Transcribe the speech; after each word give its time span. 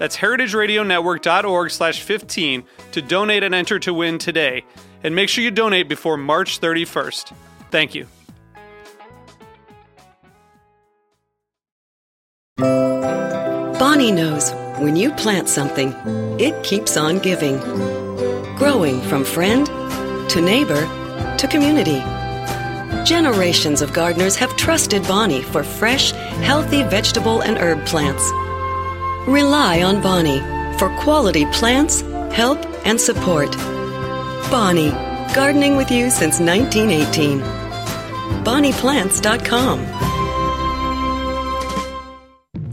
That's 0.00 0.16
heritageradionetwork.org 0.16 1.70
slash 1.70 2.00
15 2.00 2.64
to 2.92 3.02
donate 3.02 3.42
and 3.42 3.54
enter 3.54 3.78
to 3.80 3.92
win 3.92 4.16
today. 4.16 4.64
And 5.04 5.14
make 5.14 5.28
sure 5.28 5.44
you 5.44 5.50
donate 5.50 5.90
before 5.90 6.16
March 6.16 6.58
31st. 6.58 7.34
Thank 7.70 7.94
you. 7.94 8.06
Bonnie 13.78 14.10
knows 14.10 14.52
when 14.78 14.96
you 14.96 15.10
plant 15.12 15.50
something, 15.50 15.92
it 16.40 16.64
keeps 16.64 16.96
on 16.96 17.18
giving. 17.18 17.58
Growing 18.56 19.02
from 19.02 19.22
friend 19.22 19.66
to 20.30 20.40
neighbor 20.40 20.80
to 21.36 21.46
community. 21.46 22.00
Generations 23.04 23.82
of 23.82 23.92
gardeners 23.92 24.36
have 24.36 24.56
trusted 24.56 25.06
Bonnie 25.06 25.42
for 25.42 25.62
fresh, 25.62 26.12
healthy 26.40 26.84
vegetable 26.84 27.42
and 27.42 27.58
herb 27.58 27.84
plants. 27.84 28.26
Rely 29.26 29.82
on 29.82 30.00
Bonnie 30.00 30.40
for 30.78 30.88
quality 31.00 31.44
plants, 31.46 32.00
help, 32.32 32.58
and 32.86 33.00
support. 33.00 33.54
Bonnie, 34.50 34.90
gardening 35.34 35.76
with 35.76 35.90
you 35.90 36.10
since 36.10 36.40
1918. 36.40 37.40
BonniePlants.com. 38.44 39.80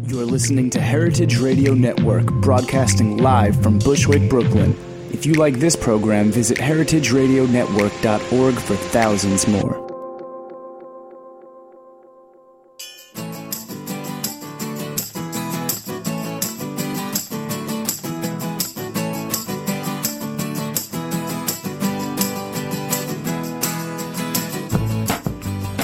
You're 0.07 0.25
listening 0.25 0.69
to 0.71 0.79
Heritage 0.79 1.37
Radio 1.37 1.73
Network, 1.73 2.31
broadcasting 2.41 3.17
live 3.17 3.61
from 3.61 3.77
Bushwick, 3.79 4.29
Brooklyn. 4.29 4.73
If 5.11 5.25
you 5.25 5.33
like 5.33 5.55
this 5.55 5.75
program, 5.75 6.31
visit 6.31 6.57
heritageradionetwork.org 6.57 8.55
for 8.55 8.75
thousands 8.75 9.47
more. 9.47 9.86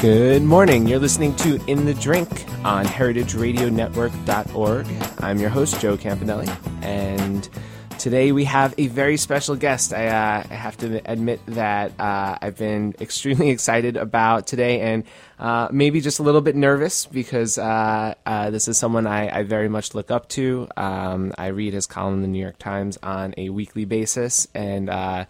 Good 0.04 0.44
morning. 0.44 0.86
You're 0.86 1.00
listening 1.00 1.34
to 1.38 1.64
In 1.68 1.86
the 1.86 1.94
Drink 1.94 2.30
on 2.66 2.86
heritageradionetwork.org. 2.86 4.88
I'm 5.20 5.40
your 5.40 5.50
host, 5.50 5.80
Joe 5.80 5.96
Campanale, 5.96 6.50
and 6.84 7.48
today 8.00 8.34
we 8.34 8.44
have 8.44 8.74
a 8.78 8.88
very 8.88 9.16
special 9.16 9.56
guest. 9.56 9.94
I, 9.94 10.08
uh, 10.08 10.44
I 10.50 10.54
have 10.54 10.76
to 10.80 11.00
admit 11.10 11.40
that 11.46 11.98
uh, 11.98 12.38
I've 12.42 12.58
been 12.58 12.96
extremely 13.00 13.50
excited 13.50 13.96
about 13.96 14.46
today 14.46 14.82
and 14.82 15.06
uh, 15.40 15.70
maybe 15.72 16.02
just 16.02 16.20
a 16.20 16.24
little 16.24 16.42
bit 16.42 16.58
nervous 16.58 17.06
because 17.06 17.58
uh, 17.58 18.16
uh, 18.26 18.50
this 18.50 18.68
is 18.68 18.78
someone 18.78 19.08
I, 19.08 19.34
I, 19.34 19.44
very 19.44 19.70
much 19.70 19.96
look 19.96 20.12
up 20.12 20.28
to. 20.30 20.68
Um, 20.76 21.34
I 21.38 21.48
read 21.48 21.74
his 21.74 21.88
column 21.88 22.16
in 22.16 22.24
the 22.24 22.28
New 22.28 22.42
York 22.42 22.60
Times 22.60 22.98
on 23.02 23.36
a 23.38 23.52
weekly 23.52 23.86
basis, 23.86 24.50
and 24.54 24.90
uh, 24.90 25.24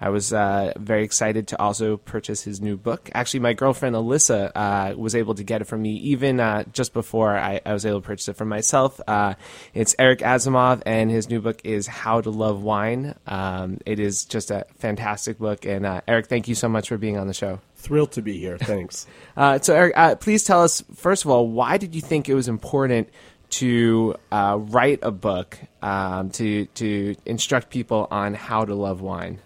I 0.00 0.08
was 0.08 0.32
uh, 0.32 0.72
very 0.78 1.04
excited 1.04 1.48
to 1.48 1.60
also 1.60 1.98
purchase 1.98 2.42
his 2.42 2.60
new 2.60 2.76
book. 2.76 3.10
Actually, 3.12 3.40
my 3.40 3.52
girlfriend 3.52 3.94
Alyssa 3.94 4.50
uh, 4.54 4.94
was 4.96 5.14
able 5.14 5.34
to 5.34 5.44
get 5.44 5.60
it 5.60 5.64
from 5.64 5.82
me 5.82 5.92
even 5.96 6.40
uh, 6.40 6.64
just 6.72 6.94
before 6.94 7.36
I, 7.36 7.60
I, 7.66 7.74
was 7.74 7.84
able 7.84 8.00
to 8.00 8.06
purchase 8.06 8.28
it 8.28 8.36
for 8.36 8.46
myself. 8.46 8.98
Uh, 9.06 9.34
it's 9.74 9.94
Eric 9.98 10.20
Asimov, 10.20 10.82
and 10.86 11.10
his 11.10 11.28
new 11.28 11.40
book 11.40 11.60
is 11.64 11.86
How 11.86 12.22
to 12.22 12.30
Love 12.30 12.62
Wine. 12.62 13.14
Um, 13.26 13.78
it 13.84 14.00
is 14.00 14.24
just 14.24 14.50
a 14.50 14.64
fantastic 14.78 15.38
book. 15.38 15.66
And 15.66 15.84
uh, 15.84 16.00
Eric, 16.08 16.28
thank 16.28 16.48
you 16.48 16.54
so 16.54 16.68
much 16.68 16.88
for 16.88 16.96
being 16.96 17.18
on 17.18 17.26
the 17.26 17.34
show. 17.34 17.60
Thrilled 17.76 18.12
to 18.12 18.22
be 18.22 18.38
here. 18.38 18.58
Thanks. 18.58 19.06
Uh, 19.36 19.58
so, 19.58 19.74
Eric, 19.74 20.20
please 20.20 20.44
tell 20.44 20.62
us, 20.62 20.82
first 20.94 21.24
of 21.24 21.30
all, 21.30 21.48
why 21.48 21.78
did 21.78 21.94
you 21.94 22.00
think 22.02 22.28
it 22.28 22.34
was 22.34 22.48
important? 22.48 23.08
to 23.50 24.14
uh, 24.30 24.56
write 24.60 25.00
a 25.02 25.10
book 25.10 25.58
um, 25.82 26.30
to 26.30 26.66
to 26.66 27.16
instruct 27.26 27.70
people 27.70 28.06
on 28.10 28.34
how 28.34 28.64
to 28.64 28.74
love 28.74 29.00
wine? 29.00 29.40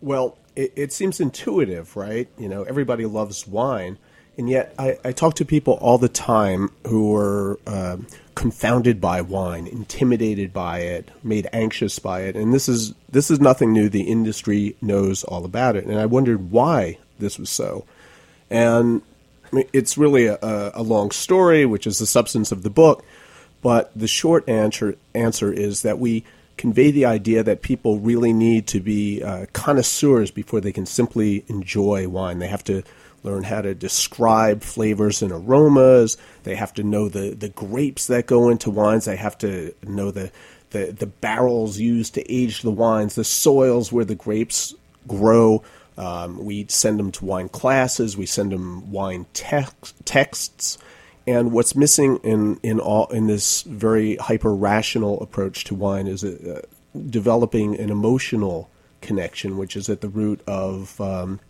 Well, 0.00 0.36
it, 0.54 0.72
it, 0.76 0.92
seems 0.92 1.20
intuitive, 1.20 1.96
right? 1.96 2.28
You 2.38 2.48
know, 2.48 2.62
everybody 2.64 3.06
loves 3.06 3.46
wine, 3.46 3.98
and 4.38 4.48
yet 4.48 4.74
I, 4.78 4.98
I 5.04 5.12
talk 5.12 5.34
to 5.34 5.44
people 5.44 5.74
all 5.74 5.98
the 5.98 6.08
time 6.08 6.70
who 6.86 7.14
are 7.16 7.58
uh, 7.66 7.98
confounded 8.34 9.00
by 9.00 9.20
wine, 9.20 9.66
intimidated 9.66 10.52
by 10.52 10.80
it, 10.80 11.10
made 11.22 11.48
anxious 11.52 11.98
by 11.98 12.22
it, 12.22 12.36
and 12.36 12.52
this 12.52 12.68
is 12.68 12.94
this 13.10 13.30
is 13.30 13.40
nothing 13.40 13.72
new. 13.72 13.88
The 13.88 14.02
industry 14.02 14.76
knows 14.80 15.24
all 15.24 15.44
about 15.44 15.76
it, 15.76 15.84
and 15.84 15.98
I 15.98 16.06
wondered 16.06 16.50
why 16.50 16.98
this 17.18 17.38
was 17.38 17.50
so, 17.50 17.84
and 18.50 19.02
it's 19.52 19.96
really 19.96 20.26
a, 20.26 20.38
a 20.42 20.82
long 20.82 21.10
story, 21.10 21.66
which 21.66 21.86
is 21.86 21.98
the 21.98 22.06
substance 22.06 22.52
of 22.52 22.62
the 22.62 22.70
book. 22.70 23.04
But 23.62 23.90
the 23.96 24.06
short 24.06 24.48
answer 24.48 24.96
answer 25.14 25.52
is 25.52 25.82
that 25.82 25.98
we 25.98 26.24
convey 26.56 26.90
the 26.90 27.04
idea 27.04 27.42
that 27.42 27.62
people 27.62 27.98
really 27.98 28.32
need 28.32 28.66
to 28.68 28.80
be 28.80 29.22
uh, 29.22 29.46
connoisseurs 29.52 30.30
before 30.30 30.60
they 30.60 30.72
can 30.72 30.86
simply 30.86 31.44
enjoy 31.48 32.08
wine. 32.08 32.38
They 32.38 32.48
have 32.48 32.64
to 32.64 32.82
learn 33.22 33.42
how 33.42 33.60
to 33.60 33.74
describe 33.74 34.62
flavors 34.62 35.20
and 35.20 35.32
aromas. 35.32 36.16
They 36.44 36.54
have 36.54 36.72
to 36.74 36.82
know 36.82 37.08
the, 37.08 37.34
the 37.34 37.48
grapes 37.48 38.06
that 38.06 38.26
go 38.26 38.48
into 38.48 38.70
wines. 38.70 39.04
They 39.04 39.16
have 39.16 39.36
to 39.38 39.74
know 39.82 40.10
the, 40.10 40.30
the, 40.70 40.92
the 40.92 41.06
barrels 41.06 41.78
used 41.78 42.14
to 42.14 42.32
age 42.32 42.62
the 42.62 42.70
wines, 42.70 43.16
the 43.16 43.24
soils 43.24 43.92
where 43.92 44.04
the 44.04 44.14
grapes 44.14 44.74
grow. 45.06 45.62
Um, 45.98 46.44
we 46.44 46.66
send 46.68 46.98
them 46.98 47.10
to 47.12 47.24
wine 47.24 47.48
classes. 47.48 48.16
We 48.16 48.26
send 48.26 48.52
them 48.52 48.92
wine 48.92 49.26
tex- 49.34 49.94
texts. 50.04 50.78
And 51.26 51.50
what's 51.52 51.74
missing 51.74 52.18
in 52.22 52.60
in 52.62 52.78
all 52.78 53.06
in 53.08 53.26
this 53.26 53.62
very 53.62 54.16
hyper 54.16 54.54
rational 54.54 55.20
approach 55.20 55.64
to 55.64 55.74
wine 55.74 56.06
is 56.06 56.22
uh, 56.22 56.62
developing 57.10 57.78
an 57.78 57.90
emotional 57.90 58.70
connection, 59.00 59.58
which 59.58 59.76
is 59.76 59.88
at 59.88 60.00
the 60.00 60.08
root 60.08 60.40
of 60.46 61.00
um, 61.00 61.40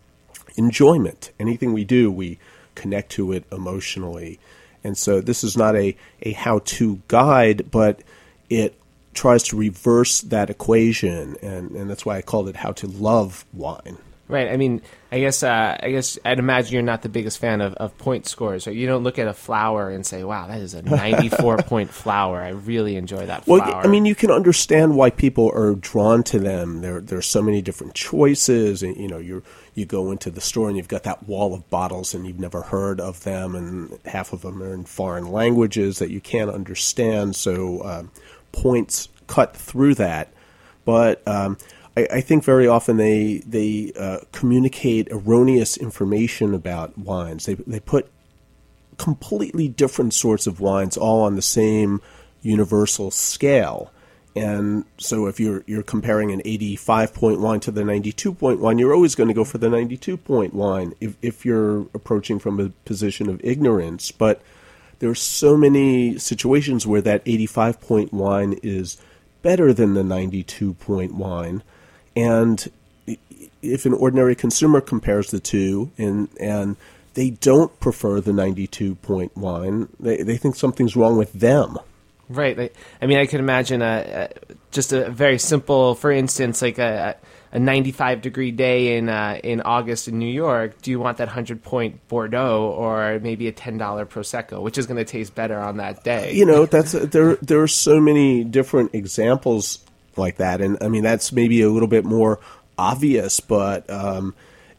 enjoyment. 0.57 1.31
Anything 1.39 1.73
we 1.73 1.85
do, 1.85 2.11
we 2.11 2.39
connect 2.75 3.11
to 3.13 3.33
it 3.33 3.45
emotionally. 3.53 4.39
And 4.83 4.97
so 4.97 5.21
this 5.21 5.43
is 5.43 5.57
not 5.57 5.75
a, 5.75 5.97
a 6.23 6.33
how 6.33 6.61
to 6.61 7.03
guide, 7.09 7.71
but 7.71 8.01
it 8.49 8.79
tries 9.15 9.43
to 9.45 9.57
reverse 9.57 10.21
that 10.21 10.51
equation. 10.51 11.37
And, 11.43 11.73
and 11.73 11.91
that's 11.91 12.07
why 12.07 12.19
I 12.19 12.23
called 12.23 12.49
it 12.49 12.57
How 12.57 12.73
to 12.73 12.87
Love 12.87 13.45
Wine. 13.53 13.99
Right. 14.29 14.49
I 14.49 14.57
mean, 14.57 14.83
I 15.13 15.21
guess 15.21 15.45
uh, 15.45 15.79
I 15.81 15.91
guess 15.91 16.19
I'd 16.25 16.41
imagine 16.41 16.73
you're 16.73 16.83
not 16.83 17.03
the 17.03 17.09
biggest 17.09 17.39
fan 17.39 17.61
of, 17.61 17.75
of 17.75 17.97
point 17.97 18.27
scores. 18.27 18.67
Right? 18.67 18.75
You 18.75 18.89
don't 18.89 19.05
look 19.05 19.21
at 19.21 19.29
a 19.29 19.33
flower 19.33 19.89
and 19.89 20.05
say, 20.05 20.25
"Wow, 20.25 20.49
that 20.49 20.59
is 20.61 20.75
a 20.75 20.83
94 20.83 21.59
point 21.63 21.91
flower." 21.91 22.41
I 22.41 22.49
really 22.49 22.97
enjoy 22.97 23.27
that 23.27 23.47
well. 23.47 23.63
I 23.63 23.87
mean, 23.87 24.05
you 24.05 24.17
can 24.17 24.33
understand 24.33 24.97
why 24.97 25.11
people 25.11 25.53
are 25.55 25.77
drawn 25.77 26.25
to 26.25 26.41
them. 26.41 26.81
There 26.81 27.01
there's 27.01 27.27
so 27.27 27.41
many 27.41 27.63
different 27.63 27.95
choices, 27.95 28.83
and 28.83 28.97
you 28.97 29.07
know, 29.07 29.19
you 29.19 29.45
you 29.75 29.87
go 29.87 30.11
into 30.11 30.31
the 30.31 30.41
store 30.41 30.67
and 30.67 30.77
you've 30.77 30.89
got 30.89 31.05
that 31.05 31.29
wall 31.29 31.55
of 31.55 31.71
bottles, 31.71 32.13
and 32.13 32.27
you've 32.27 32.41
never 32.41 32.63
heard 32.63 33.01
of 33.01 33.23
them, 33.23 33.55
and 33.55 33.97
half 34.07 34.33
of 34.33 34.43
them 34.43 34.61
are 34.61 34.75
in 34.75 34.85
foreign 34.85 35.31
languages 35.31 36.01
that 36.01 36.11
you 36.11 36.21
can't 36.21 36.51
understand. 36.51 37.37
So 37.37 37.85
um, 37.85 38.11
points 38.51 39.09
cut 39.29 39.57
through 39.57 39.95
that, 39.95 40.33
but 40.85 41.23
um, 41.29 41.59
I, 41.97 42.07
I 42.13 42.21
think 42.21 42.45
very 42.45 42.67
often 42.67 42.97
they 42.97 43.39
they 43.47 43.93
uh, 43.99 44.19
communicate 44.33 45.09
erroneous 45.11 45.77
information 45.77 46.55
about 46.55 46.97
wines. 46.99 47.47
They 47.47 47.55
they 47.55 47.81
put 47.81 48.11
completely 48.99 49.69
different 49.69 50.15
sorts 50.15 50.47
of 50.47 50.61
wines 50.61 50.97
all 50.97 51.23
on 51.23 51.37
the 51.37 51.43
same 51.43 52.01
universal 52.43 53.11
scale, 53.11 53.91
and 54.37 54.85
so 54.99 55.27
if 55.27 55.41
you're 55.41 55.65
you're 55.67 55.83
comparing 55.83 56.31
an 56.31 56.43
85 56.45 57.15
point 57.15 57.41
wine 57.41 57.61
to 57.61 57.71
the 57.71 57.85
92 57.85 58.35
point 58.35 58.61
wine, 58.61 58.79
you're 58.79 58.95
always 58.95 59.15
going 59.15 59.29
to 59.29 59.35
go 59.35 59.45
for 59.45 59.59
the 59.59 59.71
92 59.71 60.17
point 60.19 60.55
wine 60.55 60.95
if 61.01 61.17
if 61.23 61.45
you're 61.45 61.83
approaching 61.95 62.39
from 62.39 62.61
a 62.61 62.69
position 62.85 63.29
of 63.29 63.41
ignorance. 63.43 64.11
But 64.11 64.43
there 64.99 65.11
are 65.11 65.15
so 65.15 65.57
many 65.57 66.19
situations 66.19 66.87
where 66.87 67.03
that 67.03 67.23
85 67.27 67.81
point 67.81 68.13
wine 68.13 68.59
is 68.63 68.99
better 69.43 69.73
than 69.73 69.95
the 69.95 70.05
92 70.05 70.75
point 70.75 71.15
wine, 71.15 71.63
and 72.17 72.71
if 73.63 73.87
an 73.87 73.93
ordinary 73.93 74.35
consumer 74.35 74.81
compares 74.81 75.31
the 75.31 75.41
two 75.41 75.91
and 75.99 76.29
and 76.41 76.77
they 77.15 77.31
don't 77.31 77.79
prefer 77.81 78.21
the 78.21 78.33
92 78.33 78.95
point 78.97 79.37
wine, 79.37 79.89
they, 79.99 80.23
they 80.23 80.37
think 80.37 80.55
something's 80.55 80.95
wrong 80.95 81.17
with 81.17 81.33
them. 81.33 81.79
Right. 82.29 82.73
I 83.01 83.07
mean, 83.07 83.19
I 83.19 83.27
could 83.27 83.41
imagine 83.41 83.83
a, 83.83 84.29
a 84.31 84.55
just 84.71 84.93
a 84.93 85.09
very 85.11 85.39
simple, 85.39 85.95
for 85.95 86.11
instance, 86.11 86.61
like 86.61 86.79
a, 86.79 87.17
a 87.53 87.59
95 87.59 88.21
degree 88.21 88.51
day 88.51 88.99
in 88.99 89.09
uh, 89.09 89.41
in 89.43 89.61
August 89.63 90.09
in 90.09 90.19
New 90.19 90.31
York. 90.31 90.83
Do 90.83 90.91
you 90.91 90.99
want 90.99 91.19
that 91.19 91.29
100 91.29 91.63
point 91.63 92.07
Bordeaux 92.09 92.75
or 92.77 93.21
maybe 93.21 93.49
a 93.49 93.53
$10 93.53 93.79
prosecco, 94.07 94.61
which 94.61 94.77
is 94.77 94.87
going 94.87 94.99
to 94.99 95.05
taste 95.05 95.35
better 95.35 95.59
on 95.59 95.77
that 95.77 96.03
day? 96.05 96.33
You 96.35 96.45
know, 96.45 96.67
that's 96.67 96.93
there. 96.93 97.37
There 97.37 97.63
are 97.63 97.69
so 97.69 98.01
many 98.01 98.45
different 98.45 98.95
examples 98.95 99.86
like 100.19 100.37
that, 100.37 100.61
and 100.61 100.79
I 100.81 100.89
mean, 100.89 101.03
that's 101.03 101.33
maybe 101.33 101.63
a 101.63 101.71
little 101.71 101.89
bit 101.89 102.05
more 102.05 102.41
obvious, 102.79 103.41
but. 103.41 103.89
Um, 103.91 104.35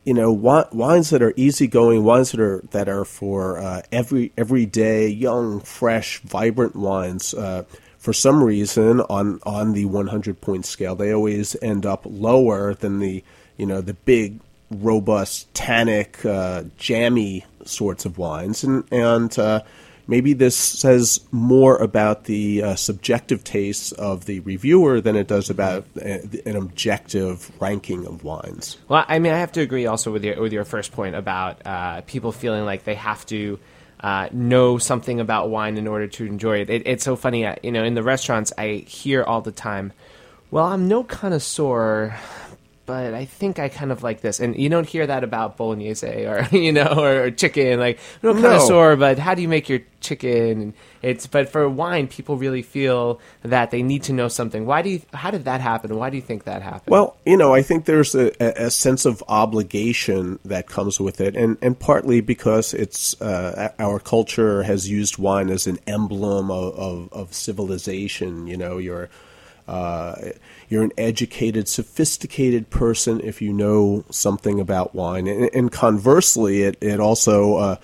you 0.07 0.13
know, 0.13 0.31
wines 0.31 1.09
that 1.09 1.21
are 1.21 1.33
easygoing, 1.35 2.01
wines 2.05 2.31
that 2.31 2.39
are 2.39 2.63
that 2.71 2.87
are 2.87 3.03
for 3.03 3.57
uh, 3.57 3.81
every 3.91 4.31
everyday, 4.37 5.09
young, 5.09 5.59
fresh, 5.59 6.19
vibrant 6.19 6.77
wines. 6.77 7.33
Uh, 7.33 7.65
for 7.97 8.13
some 8.13 8.41
reason, 8.41 9.01
on 9.01 9.41
on 9.43 9.73
the 9.73 9.83
100 9.83 10.39
point 10.39 10.65
scale, 10.65 10.95
they 10.95 11.13
always 11.13 11.57
end 11.61 11.85
up 11.85 12.03
lower 12.05 12.73
than 12.73 12.99
the 12.99 13.21
you 13.57 13.65
know 13.65 13.81
the 13.81 13.95
big, 13.95 14.39
robust, 14.71 15.53
tannic, 15.53 16.25
uh, 16.25 16.63
jammy 16.77 17.43
sorts 17.65 18.05
of 18.05 18.17
wines, 18.17 18.63
and 18.63 18.85
and 18.93 19.37
uh, 19.37 19.59
maybe 20.07 20.33
this 20.33 20.55
says 20.55 21.19
more 21.31 21.77
about 21.77 22.25
the 22.25 22.63
uh, 22.63 22.75
subjective 22.75 23.43
tastes 23.43 23.91
of 23.93 24.25
the 24.25 24.39
reviewer 24.41 25.01
than 25.01 25.15
it 25.15 25.27
does 25.27 25.49
about 25.49 25.85
uh, 25.97 26.19
an 26.45 26.55
objective 26.55 27.51
ranking 27.61 28.05
of 28.05 28.23
wines. 28.23 28.77
Well, 28.87 29.05
I 29.07 29.19
mean, 29.19 29.33
I 29.33 29.39
have 29.39 29.51
to 29.53 29.61
agree 29.61 29.85
also 29.85 30.11
with 30.11 30.23
your 30.23 30.41
with 30.41 30.53
your 30.53 30.65
first 30.65 30.91
point 30.91 31.15
about 31.15 31.65
uh, 31.65 32.01
people 32.01 32.31
feeling 32.31 32.65
like 32.65 32.83
they 32.83 32.95
have 32.95 33.25
to. 33.27 33.59
Uh, 33.99 34.29
know 34.31 34.77
something 34.77 35.19
about 35.19 35.49
wine 35.49 35.75
in 35.75 35.87
order 35.87 36.05
to 36.05 36.23
enjoy 36.23 36.59
it. 36.59 36.69
it 36.69 36.83
it's 36.85 37.03
so 37.03 37.15
funny, 37.15 37.47
uh, 37.47 37.55
you 37.63 37.71
know. 37.71 37.83
In 37.83 37.95
the 37.95 38.03
restaurants, 38.03 38.53
I 38.55 38.83
hear 38.87 39.23
all 39.23 39.41
the 39.41 39.51
time, 39.51 39.91
"Well, 40.51 40.65
I'm 40.65 40.87
no 40.87 41.03
connoisseur, 41.03 42.15
but 42.87 43.13
I 43.13 43.25
think 43.25 43.59
I 43.59 43.67
kind 43.67 43.91
of 43.91 44.01
like 44.01 44.21
this. 44.21 44.39
And 44.39 44.55
you 44.55 44.69
don't 44.69 44.87
hear 44.87 45.05
that 45.05 45.23
about 45.23 45.57
bolognese 45.57 46.25
or 46.25 46.47
you 46.51 46.71
know 46.71 46.95
or, 46.97 47.25
or 47.25 47.31
chicken. 47.31 47.79
Like 47.79 47.99
no 48.23 48.33
connoisseur, 48.33 48.95
but 48.95 49.19
how 49.19 49.35
do 49.35 49.43
you 49.43 49.47
make 49.47 49.69
your 49.69 49.81
chicken? 49.99 50.73
It's 51.03 51.27
but 51.27 51.49
for 51.49 51.69
wine, 51.69 52.07
people 52.07 52.37
really 52.37 52.63
feel 52.63 53.19
that 53.43 53.69
they 53.69 53.83
need 53.83 54.03
to 54.03 54.13
know 54.13 54.29
something. 54.29 54.65
Why 54.65 54.81
do 54.81 54.89
you? 54.89 55.01
How 55.13 55.29
did 55.29 55.45
that 55.45 55.61
happen? 55.61 55.95
Why 55.97 56.09
do 56.09 56.15
you 56.15 56.23
think 56.23 56.45
that 56.45 56.63
happened? 56.63 56.87
Well, 56.91 57.17
you 57.25 57.37
know, 57.37 57.53
I 57.53 57.61
think 57.61 57.85
there's 57.85 58.15
a, 58.15 58.31
a 58.39 58.71
sense 58.71 59.05
of 59.05 59.21
obligation 59.27 60.39
that 60.45 60.67
comes 60.67 60.99
with 60.99 61.19
it, 61.21 61.35
and 61.35 61.57
and 61.61 61.77
partly 61.77 62.21
because 62.21 62.73
it's 62.73 63.21
uh, 63.21 63.73
our 63.77 63.99
culture 63.99 64.63
has 64.63 64.89
used 64.89 65.17
wine 65.17 65.49
as 65.49 65.67
an 65.67 65.77
emblem 65.85 66.49
of, 66.49 66.73
of, 66.79 67.13
of 67.13 67.33
civilization. 67.33 68.47
You 68.47 68.55
know, 68.55 68.77
you're 68.77 69.09
uh, 69.67 70.15
you're 70.69 70.83
an 70.83 70.93
educated, 70.97 71.67
sophisticated 71.67 72.69
person 72.69 73.19
if 73.21 73.41
you 73.41 73.51
know 73.53 74.05
something 74.09 74.59
about 74.59 74.95
wine. 74.95 75.27
And, 75.27 75.49
and 75.53 75.71
conversely, 75.71 76.63
it, 76.63 76.77
it 76.81 76.99
also 76.99 77.55
uh, 77.55 77.75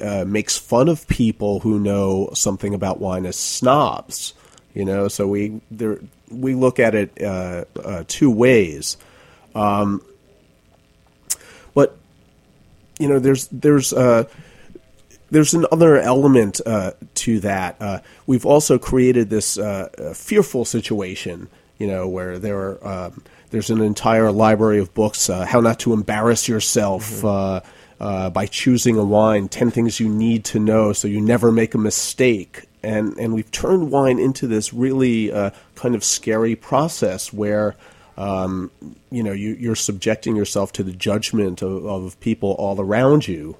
uh, 0.00 0.24
makes 0.26 0.58
fun 0.58 0.88
of 0.88 1.06
people 1.08 1.60
who 1.60 1.78
know 1.78 2.30
something 2.34 2.74
about 2.74 3.00
wine 3.00 3.26
as 3.26 3.36
snobs. 3.36 4.34
You 4.74 4.84
know, 4.84 5.08
so 5.08 5.26
we 5.26 5.60
there 5.70 5.98
we 6.30 6.54
look 6.54 6.78
at 6.78 6.94
it 6.94 7.22
uh, 7.22 7.64
uh, 7.82 8.04
two 8.08 8.30
ways. 8.30 8.96
Um, 9.54 10.02
but 11.74 11.98
you 12.98 13.08
know, 13.08 13.18
there's 13.18 13.48
there's 13.48 13.92
there's 15.32 15.54
another 15.54 15.98
element 15.98 16.60
uh, 16.66 16.92
to 17.14 17.40
that. 17.40 17.76
Uh, 17.80 18.00
we've 18.26 18.44
also 18.44 18.78
created 18.78 19.30
this 19.30 19.58
uh, 19.58 20.12
fearful 20.14 20.66
situation, 20.66 21.48
you 21.78 21.86
know, 21.86 22.06
where 22.06 22.38
there 22.38 22.58
are 22.58 23.06
um, 23.06 23.24
there's 23.50 23.70
an 23.70 23.80
entire 23.80 24.30
library 24.30 24.78
of 24.78 24.92
books, 24.94 25.30
uh, 25.30 25.46
how 25.46 25.60
not 25.60 25.80
to 25.80 25.92
embarrass 25.92 26.48
yourself. 26.48 27.10
Mm-hmm. 27.10 27.66
Uh, 28.00 28.28
by 28.30 28.46
choosing 28.46 28.98
a 28.98 29.04
wine, 29.04 29.46
10 29.46 29.70
things 29.70 30.00
you 30.00 30.08
need 30.08 30.44
to 30.44 30.58
know 30.58 30.92
so 30.92 31.06
you 31.06 31.20
never 31.20 31.52
make 31.52 31.72
a 31.72 31.78
mistake. 31.78 32.64
And, 32.82 33.16
and 33.16 33.32
we've 33.32 33.48
turned 33.52 33.92
wine 33.92 34.18
into 34.18 34.48
this 34.48 34.74
really 34.74 35.30
kind 35.76 35.94
of 35.94 36.02
scary 36.02 36.56
process 36.56 37.32
where 37.32 37.76
um, 38.16 38.72
you 39.12 39.22
know 39.22 39.30
you, 39.30 39.70
are 39.70 39.76
subjecting 39.76 40.34
yourself 40.34 40.72
to 40.72 40.82
the 40.82 40.90
judgment 40.90 41.62
of, 41.62 41.86
of 41.86 42.18
people 42.18 42.56
all 42.58 42.80
around 42.80 43.28
you 43.28 43.56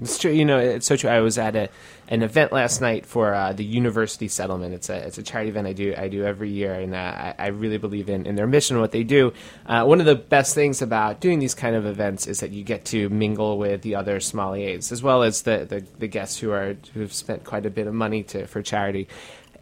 it's 0.00 0.18
true. 0.18 0.30
You 0.30 0.44
know, 0.44 0.58
it's 0.58 0.86
so 0.86 0.96
true. 0.96 1.10
I 1.10 1.20
was 1.20 1.36
at 1.36 1.54
a, 1.56 1.68
an 2.08 2.22
event 2.22 2.52
last 2.52 2.80
night 2.80 3.04
for 3.04 3.34
uh, 3.34 3.52
the 3.52 3.64
University 3.64 4.28
Settlement. 4.28 4.74
It's 4.74 4.88
a 4.88 4.96
it's 5.06 5.18
a 5.18 5.22
charity 5.22 5.50
event 5.50 5.66
I 5.66 5.72
do 5.72 5.94
I 5.96 6.08
do 6.08 6.24
every 6.24 6.50
year, 6.50 6.72
and 6.72 6.94
uh, 6.94 6.98
I, 6.98 7.34
I, 7.38 7.46
really 7.48 7.76
believe 7.76 8.08
in, 8.08 8.26
in 8.26 8.34
their 8.34 8.46
mission, 8.46 8.76
and 8.76 8.80
what 8.80 8.92
they 8.92 9.04
do. 9.04 9.32
Uh, 9.66 9.84
one 9.84 10.00
of 10.00 10.06
the 10.06 10.14
best 10.14 10.54
things 10.54 10.80
about 10.80 11.20
doing 11.20 11.38
these 11.38 11.54
kind 11.54 11.76
of 11.76 11.84
events 11.84 12.26
is 12.26 12.40
that 12.40 12.50
you 12.50 12.64
get 12.64 12.86
to 12.86 13.08
mingle 13.10 13.58
with 13.58 13.82
the 13.82 13.94
other 13.94 14.20
sommeliers 14.20 14.90
as 14.90 15.02
well 15.02 15.22
as 15.22 15.42
the, 15.42 15.66
the, 15.68 15.84
the 15.98 16.08
guests 16.08 16.38
who 16.38 16.50
are 16.50 16.76
who've 16.94 17.12
spent 17.12 17.44
quite 17.44 17.66
a 17.66 17.70
bit 17.70 17.86
of 17.86 17.94
money 17.94 18.22
to 18.22 18.46
for 18.46 18.62
charity. 18.62 19.06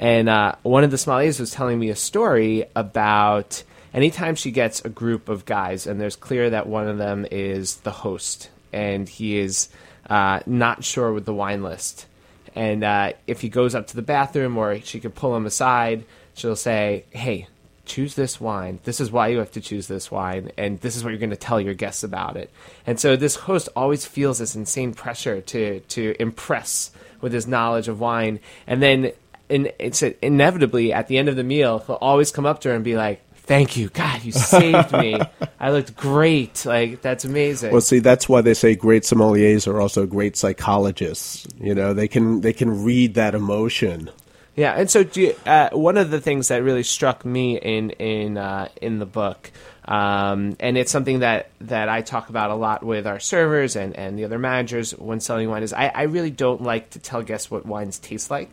And 0.00 0.28
uh, 0.28 0.54
one 0.62 0.84
of 0.84 0.92
the 0.92 0.96
sommeliers 0.96 1.40
was 1.40 1.50
telling 1.50 1.78
me 1.78 1.90
a 1.90 1.96
story 1.96 2.64
about 2.76 3.64
anytime 3.92 4.36
she 4.36 4.52
gets 4.52 4.84
a 4.84 4.88
group 4.88 5.28
of 5.28 5.44
guys, 5.44 5.86
and 5.86 6.00
there's 6.00 6.16
clear 6.16 6.50
that 6.50 6.68
one 6.68 6.86
of 6.86 6.98
them 6.98 7.26
is 7.30 7.78
the 7.78 7.90
host, 7.90 8.50
and 8.72 9.08
he 9.08 9.38
is 9.38 9.68
uh, 10.08 10.40
not 10.46 10.84
sure 10.84 11.12
with 11.12 11.24
the 11.24 11.34
wine 11.34 11.62
list. 11.62 12.06
And 12.54 12.82
uh, 12.82 13.12
if 13.26 13.40
he 13.40 13.48
goes 13.48 13.74
up 13.74 13.86
to 13.88 13.96
the 13.96 14.02
bathroom 14.02 14.56
or 14.56 14.80
she 14.80 15.00
could 15.00 15.14
pull 15.14 15.36
him 15.36 15.46
aside, 15.46 16.04
she'll 16.34 16.56
say, 16.56 17.04
Hey, 17.10 17.46
choose 17.84 18.14
this 18.14 18.40
wine. 18.40 18.78
This 18.84 19.00
is 19.00 19.10
why 19.10 19.28
you 19.28 19.38
have 19.38 19.52
to 19.52 19.60
choose 19.60 19.88
this 19.88 20.10
wine. 20.10 20.52
And 20.56 20.80
this 20.80 20.96
is 20.96 21.02
what 21.02 21.10
you're 21.10 21.18
going 21.18 21.30
to 21.30 21.36
tell 21.36 21.60
your 21.60 21.74
guests 21.74 22.02
about 22.02 22.36
it. 22.36 22.50
And 22.86 23.00
so 23.00 23.16
this 23.16 23.36
host 23.36 23.68
always 23.74 24.06
feels 24.06 24.38
this 24.38 24.54
insane 24.54 24.94
pressure 24.94 25.40
to, 25.40 25.80
to 25.80 26.14
impress 26.20 26.90
with 27.20 27.32
his 27.32 27.46
knowledge 27.46 27.88
of 27.88 28.00
wine. 28.00 28.40
And 28.66 28.82
then 28.82 29.12
in, 29.48 29.72
it's 29.78 30.02
inevitably 30.02 30.92
at 30.92 31.08
the 31.08 31.18
end 31.18 31.28
of 31.28 31.36
the 31.36 31.44
meal, 31.44 31.80
he'll 31.80 31.96
always 31.96 32.30
come 32.30 32.46
up 32.46 32.60
to 32.60 32.68
her 32.68 32.74
and 32.74 32.84
be 32.84 32.96
like, 32.96 33.22
thank 33.48 33.76
you. 33.76 33.88
God 33.88 34.22
you 34.22 34.32
saved 34.32 34.92
me. 34.92 35.20
I 35.60 35.70
looked 35.70 35.96
great. 35.96 36.64
Like 36.64 37.02
that's 37.02 37.24
amazing. 37.24 37.72
Well 37.72 37.80
see 37.80 37.98
that's 37.98 38.28
why 38.28 38.42
they 38.42 38.54
say 38.54 38.76
great 38.76 39.02
sommeliers 39.02 39.66
are 39.66 39.80
also 39.80 40.06
great 40.06 40.36
psychologists. 40.36 41.46
You 41.58 41.74
know 41.74 41.92
they 41.94 42.06
can 42.06 42.42
they 42.42 42.52
can 42.52 42.84
read 42.84 43.14
that 43.14 43.34
emotion. 43.34 44.10
Yeah 44.54 44.74
and 44.74 44.90
so 44.90 45.00
you, 45.14 45.34
uh, 45.46 45.70
one 45.70 45.96
of 45.96 46.10
the 46.10 46.20
things 46.20 46.48
that 46.48 46.62
really 46.62 46.84
struck 46.84 47.24
me 47.24 47.58
in 47.58 47.90
in 47.90 48.36
uh, 48.38 48.68
in 48.80 48.98
the 48.98 49.06
book 49.06 49.50
um, 49.88 50.54
and 50.60 50.76
it's 50.76 50.92
something 50.92 51.20
that, 51.20 51.48
that 51.62 51.88
I 51.88 52.02
talk 52.02 52.28
about 52.28 52.50
a 52.50 52.54
lot 52.54 52.84
with 52.84 53.06
our 53.06 53.18
servers 53.18 53.74
and, 53.74 53.96
and 53.96 54.18
the 54.18 54.26
other 54.26 54.38
managers 54.38 54.90
when 54.90 55.18
selling 55.18 55.48
wine 55.48 55.62
is 55.62 55.72
I, 55.72 55.86
I 55.86 56.02
really 56.02 56.30
don't 56.30 56.62
like 56.62 56.90
to 56.90 56.98
tell 56.98 57.22
guests 57.22 57.50
what 57.50 57.64
wines 57.64 57.98
taste 57.98 58.30
like. 58.30 58.50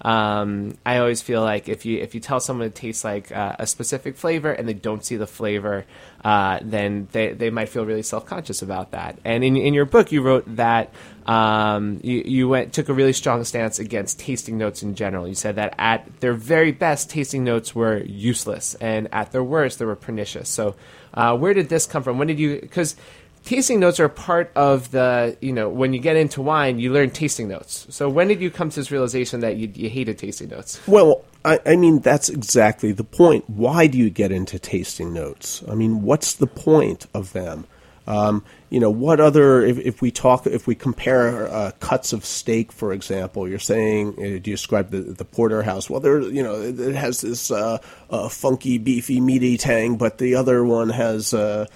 Um, 0.00 0.78
I 0.86 0.98
always 0.98 1.22
feel 1.22 1.42
like 1.42 1.68
if 1.68 1.86
you 1.86 1.98
if 1.98 2.14
you 2.14 2.20
tell 2.20 2.38
someone 2.38 2.68
it 2.68 2.76
tastes 2.76 3.02
like 3.02 3.32
uh, 3.32 3.56
a 3.58 3.66
specific 3.66 4.16
flavor 4.16 4.52
and 4.52 4.68
they 4.68 4.74
don't 4.74 5.04
see 5.04 5.16
the 5.16 5.26
flavor, 5.26 5.86
uh, 6.26 6.58
then 6.60 7.06
they, 7.12 7.34
they 7.34 7.50
might 7.50 7.68
feel 7.68 7.86
really 7.86 8.02
self 8.02 8.26
conscious 8.26 8.60
about 8.60 8.90
that. 8.90 9.16
And 9.24 9.44
in 9.44 9.56
in 9.56 9.74
your 9.74 9.84
book, 9.84 10.10
you 10.10 10.22
wrote 10.22 10.56
that 10.56 10.92
um, 11.24 12.00
you, 12.02 12.20
you 12.26 12.48
went 12.48 12.72
took 12.72 12.88
a 12.88 12.92
really 12.92 13.12
strong 13.12 13.44
stance 13.44 13.78
against 13.78 14.18
tasting 14.18 14.58
notes 14.58 14.82
in 14.82 14.96
general. 14.96 15.28
You 15.28 15.36
said 15.36 15.54
that 15.54 15.76
at 15.78 16.18
their 16.18 16.34
very 16.34 16.72
best, 16.72 17.10
tasting 17.10 17.44
notes 17.44 17.76
were 17.76 17.98
useless, 17.98 18.74
and 18.80 19.06
at 19.12 19.30
their 19.30 19.44
worst, 19.44 19.78
they 19.78 19.84
were 19.84 19.94
pernicious. 19.94 20.48
So, 20.48 20.74
uh, 21.14 21.36
where 21.36 21.54
did 21.54 21.68
this 21.68 21.86
come 21.86 22.02
from? 22.02 22.18
When 22.18 22.26
did 22.26 22.40
you 22.40 22.58
because 22.60 22.96
tasting 23.46 23.80
notes 23.80 23.98
are 23.98 24.08
part 24.08 24.50
of 24.54 24.90
the 24.90 25.36
you 25.40 25.52
know 25.52 25.70
when 25.70 25.94
you 25.94 26.00
get 26.00 26.16
into 26.16 26.42
wine 26.42 26.78
you 26.78 26.92
learn 26.92 27.08
tasting 27.08 27.48
notes. 27.48 27.86
So 27.88 28.10
when 28.10 28.28
did 28.28 28.42
you 28.42 28.50
come 28.50 28.68
to 28.68 28.76
this 28.76 28.90
realization 28.90 29.40
that 29.40 29.56
you, 29.56 29.72
you 29.74 29.88
hated 29.88 30.18
tasting 30.18 30.50
notes? 30.50 30.80
Well 30.86 31.24
I, 31.44 31.60
I, 31.64 31.76
mean 31.76 32.00
that's 32.00 32.28
exactly 32.28 32.90
the 32.90 33.04
point. 33.04 33.48
Why 33.48 33.86
do 33.86 33.96
you 33.96 34.10
get 34.10 34.32
into 34.32 34.58
tasting 34.58 35.14
notes? 35.14 35.62
I 35.70 35.74
mean 35.74 36.02
what's 36.02 36.34
the 36.34 36.48
point 36.48 37.06
of 37.14 37.32
them? 37.32 37.66
Um, 38.08 38.44
you 38.70 38.78
know, 38.78 38.90
what 38.90 39.18
other, 39.18 39.62
if, 39.62 39.78
if 39.78 40.00
we 40.00 40.12
talk, 40.12 40.46
if 40.46 40.68
we 40.68 40.76
compare 40.76 41.48
uh, 41.48 41.72
cuts 41.80 42.12
of 42.12 42.24
steak, 42.24 42.70
for 42.70 42.92
example, 42.92 43.48
you're 43.48 43.58
saying, 43.58 44.10
uh, 44.10 44.22
do 44.22 44.28
you 44.28 44.40
describe 44.40 44.90
the, 44.90 45.00
the 45.00 45.24
porterhouse? 45.24 45.90
Well, 45.90 45.98
there, 45.98 46.20
you 46.20 46.40
know, 46.40 46.60
it, 46.60 46.78
it 46.78 46.94
has 46.94 47.22
this 47.22 47.50
uh, 47.50 47.78
uh, 48.08 48.28
funky, 48.28 48.78
beefy, 48.78 49.20
meaty 49.20 49.58
tang, 49.58 49.96
but 49.96 50.18
the 50.18 50.36
other 50.36 50.64
one 50.64 50.88
has, 50.90 51.34
uh, 51.34 51.66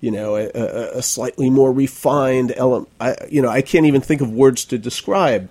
you 0.00 0.10
know, 0.10 0.36
a, 0.36 0.50
a, 0.54 0.98
a 0.98 1.02
slightly 1.02 1.50
more 1.50 1.72
refined 1.72 2.52
element. 2.56 2.88
I, 3.00 3.16
you 3.30 3.42
know, 3.42 3.48
I 3.48 3.62
can't 3.62 3.86
even 3.86 4.00
think 4.00 4.20
of 4.20 4.30
words 4.30 4.64
to 4.66 4.78
describe 4.78 5.48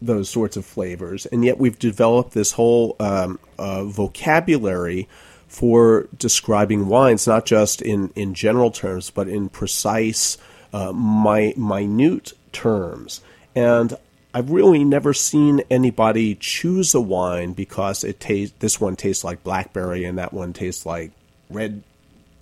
those 0.00 0.30
sorts 0.30 0.56
of 0.56 0.64
flavors, 0.64 1.26
and 1.26 1.44
yet 1.44 1.58
we've 1.58 1.78
developed 1.78 2.32
this 2.32 2.52
whole 2.52 2.94
um, 3.00 3.38
uh, 3.58 3.84
vocabulary 3.84 5.08
for 5.48 6.08
describing 6.16 6.86
wines, 6.86 7.26
not 7.26 7.46
just 7.46 7.82
in, 7.82 8.12
in 8.14 8.34
general 8.34 8.70
terms, 8.70 9.10
but 9.10 9.28
in 9.28 9.48
precise, 9.48 10.36
uh, 10.72 10.92
minute 10.92 12.32
terms. 12.52 13.22
And 13.56 13.96
I've 14.34 14.50
really 14.50 14.84
never 14.84 15.14
seen 15.14 15.62
anybody 15.70 16.34
choose 16.34 16.94
a 16.94 17.00
wine 17.00 17.54
because 17.54 18.04
it 18.04 18.20
tastes. 18.20 18.54
This 18.58 18.80
one 18.80 18.94
tastes 18.94 19.24
like 19.24 19.42
blackberry, 19.42 20.04
and 20.04 20.18
that 20.18 20.32
one 20.32 20.52
tastes 20.52 20.84
like 20.84 21.12
red 21.50 21.82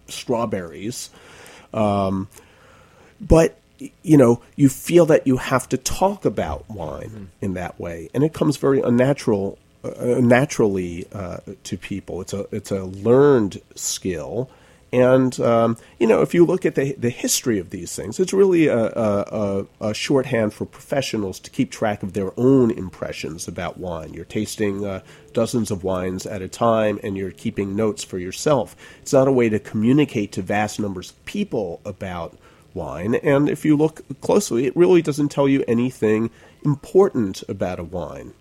strawberries. 0.09 1.11
Um, 1.77 2.29
but 3.21 3.59
you 4.03 4.17
know, 4.17 4.41
you 4.57 4.69
feel 4.69 5.07
that 5.07 5.27
you 5.27 5.37
have 5.37 5.69
to 5.69 5.77
talk 5.77 6.25
about 6.25 6.69
wine 6.71 7.11
mm. 7.11 7.27
in 7.41 7.55
that 7.55 7.79
way, 7.79 8.09
and 8.15 8.25
it 8.25 8.33
comes 8.33 8.57
very 8.57 8.81
unnatural, 8.81 9.59
uh, 9.85 10.19
naturally 10.19 11.07
uh, 11.13 11.39
to 11.65 11.77
people. 11.77 12.21
It's 12.23 12.33
a 12.33 12.47
it's 12.51 12.71
a 12.71 12.85
learned 12.85 13.61
skill, 13.75 14.49
and 14.93 15.39
um, 15.41 15.77
you 15.99 16.07
know, 16.07 16.23
if 16.23 16.33
you 16.33 16.45
look 16.45 16.65
at 16.65 16.77
the 16.77 16.93
the 16.95 17.11
history 17.11 17.59
of 17.59 17.71
these 17.71 17.95
things, 17.95 18.21
it's 18.21 18.33
really 18.33 18.69
a, 18.69 18.87
a, 18.87 19.67
a, 19.81 19.95
shorthand 19.95 20.55
for 20.55 20.65
professionals 20.65 21.41
to 21.41 21.51
keep 21.51 21.71
track 21.71 22.03
of 22.03 22.13
their 22.13 22.33
own 22.39 22.71
impressions 22.71 23.49
about 23.49 23.79
wine. 23.79 24.15
You're 24.15 24.25
tasting 24.25 24.87
uh, 24.87 25.03
dozens 25.33 25.71
of 25.71 25.83
wines 25.83 26.25
at 26.25 26.41
a 26.41 26.49
time, 26.49 27.01
and 27.03 27.17
you're 27.17 27.33
keeping 27.33 27.75
notes 27.75 28.05
for 28.05 28.19
yourself. 28.19 28.77
It's 29.03 29.13
not 29.13 29.29
a 29.29 29.33
way 29.33 29.49
to 29.49 29.59
communicate 29.59 30.33
to 30.33 30.43
vast 30.43 30.79
numbers 30.79 31.11
of 31.11 31.25
people 31.25 31.81
about 31.85 32.39
wine, 32.73 33.17
and 33.17 33.49
if 33.49 33.65
you 33.65 33.77
look 33.77 34.03
closely, 34.21 34.67
it 34.67 34.77
really 34.77 35.03
doesn't 35.03 35.31
tell 35.31 35.49
you 35.49 35.65
anything 35.67 36.31
important 36.65 37.43
about 37.49 37.81
a 37.81 37.85
wine. 37.85 38.35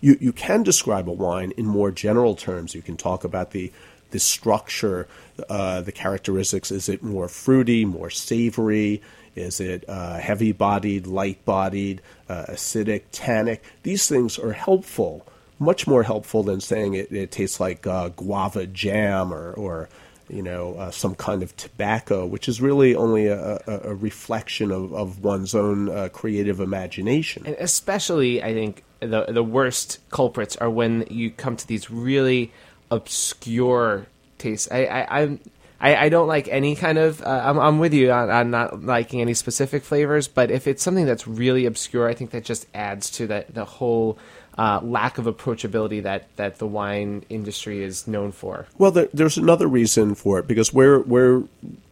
You, 0.00 0.18
you 0.20 0.32
can 0.32 0.64
describe 0.64 1.08
a 1.08 1.12
wine 1.12 1.52
in 1.56 1.64
more 1.64 1.92
general 1.92 2.34
terms. 2.34 2.74
You 2.74 2.82
can 2.82 2.96
talk 2.96 3.22
about 3.22 3.52
the, 3.52 3.72
the 4.12 4.20
structure, 4.20 5.08
uh, 5.50 5.80
the 5.80 5.92
characteristics. 5.92 6.70
Is 6.70 6.88
it 6.88 7.02
more 7.02 7.28
fruity, 7.28 7.84
more 7.84 8.10
savory? 8.10 9.02
Is 9.34 9.60
it 9.60 9.84
uh, 9.88 10.18
heavy 10.18 10.52
bodied, 10.52 11.06
light 11.06 11.44
bodied, 11.44 12.00
uh, 12.28 12.44
acidic, 12.48 13.02
tannic? 13.12 13.62
These 13.82 14.06
things 14.06 14.38
are 14.38 14.52
helpful, 14.52 15.26
much 15.58 15.86
more 15.86 16.02
helpful 16.02 16.42
than 16.42 16.60
saying 16.60 16.94
it, 16.94 17.10
it 17.10 17.30
tastes 17.30 17.58
like 17.58 17.86
uh, 17.86 18.10
guava 18.10 18.66
jam 18.66 19.32
or, 19.32 19.52
or 19.54 19.88
you 20.28 20.42
know, 20.42 20.74
uh, 20.74 20.90
some 20.90 21.14
kind 21.14 21.42
of 21.42 21.54
tobacco, 21.56 22.24
which 22.24 22.48
is 22.48 22.60
really 22.60 22.94
only 22.94 23.26
a, 23.26 23.60
a, 23.66 23.80
a 23.84 23.94
reflection 23.94 24.70
of, 24.70 24.92
of 24.94 25.22
one's 25.22 25.54
own 25.54 25.90
uh, 25.90 26.08
creative 26.12 26.60
imagination. 26.60 27.44
And 27.46 27.56
especially, 27.58 28.42
I 28.42 28.54
think 28.54 28.82
the 29.00 29.26
the 29.28 29.42
worst 29.42 29.98
culprits 30.10 30.56
are 30.56 30.70
when 30.70 31.06
you 31.10 31.30
come 31.30 31.56
to 31.56 31.66
these 31.66 31.90
really 31.90 32.52
obscure 32.92 34.06
taste. 34.38 34.68
I, 34.70 34.86
I 34.86 35.20
I'm. 35.22 35.40
I, 35.80 35.96
I 35.96 36.08
don't 36.10 36.28
like 36.28 36.46
any 36.46 36.76
kind 36.76 36.96
of. 36.96 37.20
Uh, 37.22 37.42
I'm, 37.44 37.58
I'm 37.58 37.78
with 37.80 37.92
you 37.92 38.12
on, 38.12 38.30
on 38.30 38.50
not 38.52 38.84
liking 38.84 39.20
any 39.20 39.34
specific 39.34 39.82
flavors, 39.82 40.28
but 40.28 40.48
if 40.52 40.68
it's 40.68 40.80
something 40.80 41.06
that's 41.06 41.26
really 41.26 41.66
obscure, 41.66 42.08
I 42.08 42.14
think 42.14 42.30
that 42.30 42.44
just 42.44 42.66
adds 42.72 43.10
to 43.12 43.26
the 43.26 43.46
the 43.48 43.64
whole 43.64 44.16
uh, 44.56 44.80
lack 44.82 45.18
of 45.18 45.24
approachability 45.24 46.02
that, 46.02 46.28
that 46.36 46.58
the 46.58 46.66
wine 46.66 47.24
industry 47.28 47.82
is 47.82 48.06
known 48.06 48.30
for. 48.32 48.66
Well, 48.78 48.90
there, 48.90 49.08
there's 49.12 49.38
another 49.38 49.66
reason 49.66 50.14
for 50.14 50.38
it 50.38 50.46
because 50.46 50.72
where 50.72 51.00
where 51.00 51.42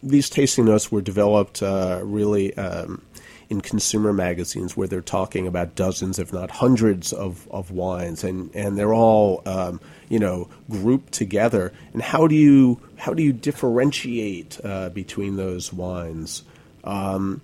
these 0.01 0.29
tasting 0.29 0.65
notes 0.65 0.89
were 0.89 1.01
developed 1.01 1.61
uh, 1.61 1.99
really 2.03 2.55
um, 2.55 3.01
in 3.49 3.59
consumer 3.59 4.13
magazines, 4.13 4.77
where 4.77 4.87
they're 4.87 5.01
talking 5.01 5.45
about 5.45 5.75
dozens, 5.75 6.17
if 6.17 6.31
not 6.31 6.49
hundreds, 6.49 7.11
of, 7.11 7.49
of 7.51 7.69
wines, 7.69 8.23
and, 8.23 8.49
and 8.55 8.77
they're 8.77 8.93
all 8.93 9.41
um, 9.45 9.81
you 10.11 10.19
know 10.19 10.49
grouped 10.69 11.13
together. 11.13 11.71
And 11.93 12.01
how 12.01 12.27
do 12.27 12.35
you 12.35 12.79
how 12.97 13.13
do 13.13 13.23
you 13.23 13.31
differentiate 13.31 14.59
uh, 14.63 14.89
between 14.89 15.37
those 15.37 15.71
wines? 15.71 16.43
Um, 16.83 17.41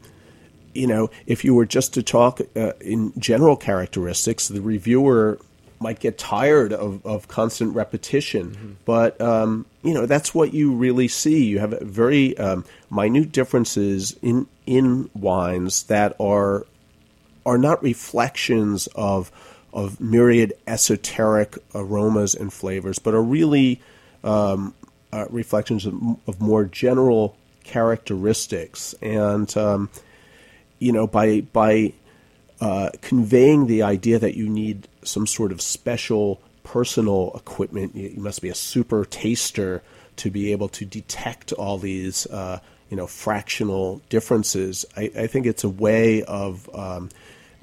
you 0.74 0.86
know, 0.86 1.10
if 1.26 1.46
you 1.46 1.56
were 1.56 1.66
just 1.66 1.94
to 1.94 2.04
talk 2.04 2.42
uh, 2.56 2.74
in 2.82 3.14
general 3.18 3.56
characteristics, 3.56 4.50
the 4.50 4.62
reviewer 4.62 5.40
might 5.80 6.00
get 6.00 6.18
tired 6.18 6.74
of, 6.74 7.06
of 7.06 7.28
constant 7.28 7.76
repetition. 7.76 8.52
Mm-hmm. 8.52 8.72
But, 8.86 9.20
um, 9.22 9.66
you 9.84 9.94
know, 9.94 10.06
that's 10.06 10.34
what 10.36 10.54
you 10.54 10.74
really 10.74 11.08
see. 11.08 11.46
You 11.46 11.60
have 11.60 11.80
very 11.82 12.38
um, 12.38 12.66
minute 12.92 13.32
differences 13.32 14.16
in, 14.22 14.48
in 14.66 15.10
wines 15.14 15.84
that 15.84 16.16
are, 16.20 16.66
are 17.46 17.58
not 17.58 17.82
reflections 17.82 18.88
of, 18.96 19.32
of 19.74 20.00
myriad 20.00 20.54
esoteric 20.66 21.58
aromas 21.76 22.34
and 22.34 22.52
flavors, 22.52 23.00
but 23.00 23.14
are 23.14 23.22
really 23.22 23.82
um, 24.24 24.74
uh, 25.12 25.26
reflections 25.30 25.86
of, 25.86 25.94
of, 26.28 26.42
more 26.42 26.66
general 26.66 27.36
characteristics. 27.64 28.96
And, 29.02 29.56
um, 29.58 29.90
you 30.80 30.92
know, 30.92 31.08
by 31.08 31.42
by 31.42 31.94
uh, 32.60 32.90
conveying 33.02 33.68
the 33.68 33.84
idea 33.84 34.20
that 34.20 34.36
you 34.36 34.50
need 34.50 34.88
some 35.04 35.28
sort 35.28 35.52
of 35.52 35.62
special 35.62 36.42
personal 36.64 37.32
equipment, 37.36 37.96
you, 37.96 38.20
must 38.20 38.42
be 38.42 38.50
a 38.50 38.56
super 38.56 39.06
taster 39.06 39.82
to 40.18 40.32
be 40.32 40.52
able 40.52 40.68
to 40.68 40.84
detect 40.84 41.54
all 41.54 41.78
these, 41.78 42.26
uh, 42.28 42.60
you 42.90 42.98
know, 42.98 43.08
fractional 43.08 44.02
differences. 44.10 44.86
I, 44.96 45.12
I, 45.18 45.28
think 45.28 45.46
it's 45.46 45.64
a 45.64 45.70
way 45.70 46.24
of 46.24 46.70
um, 46.76 47.10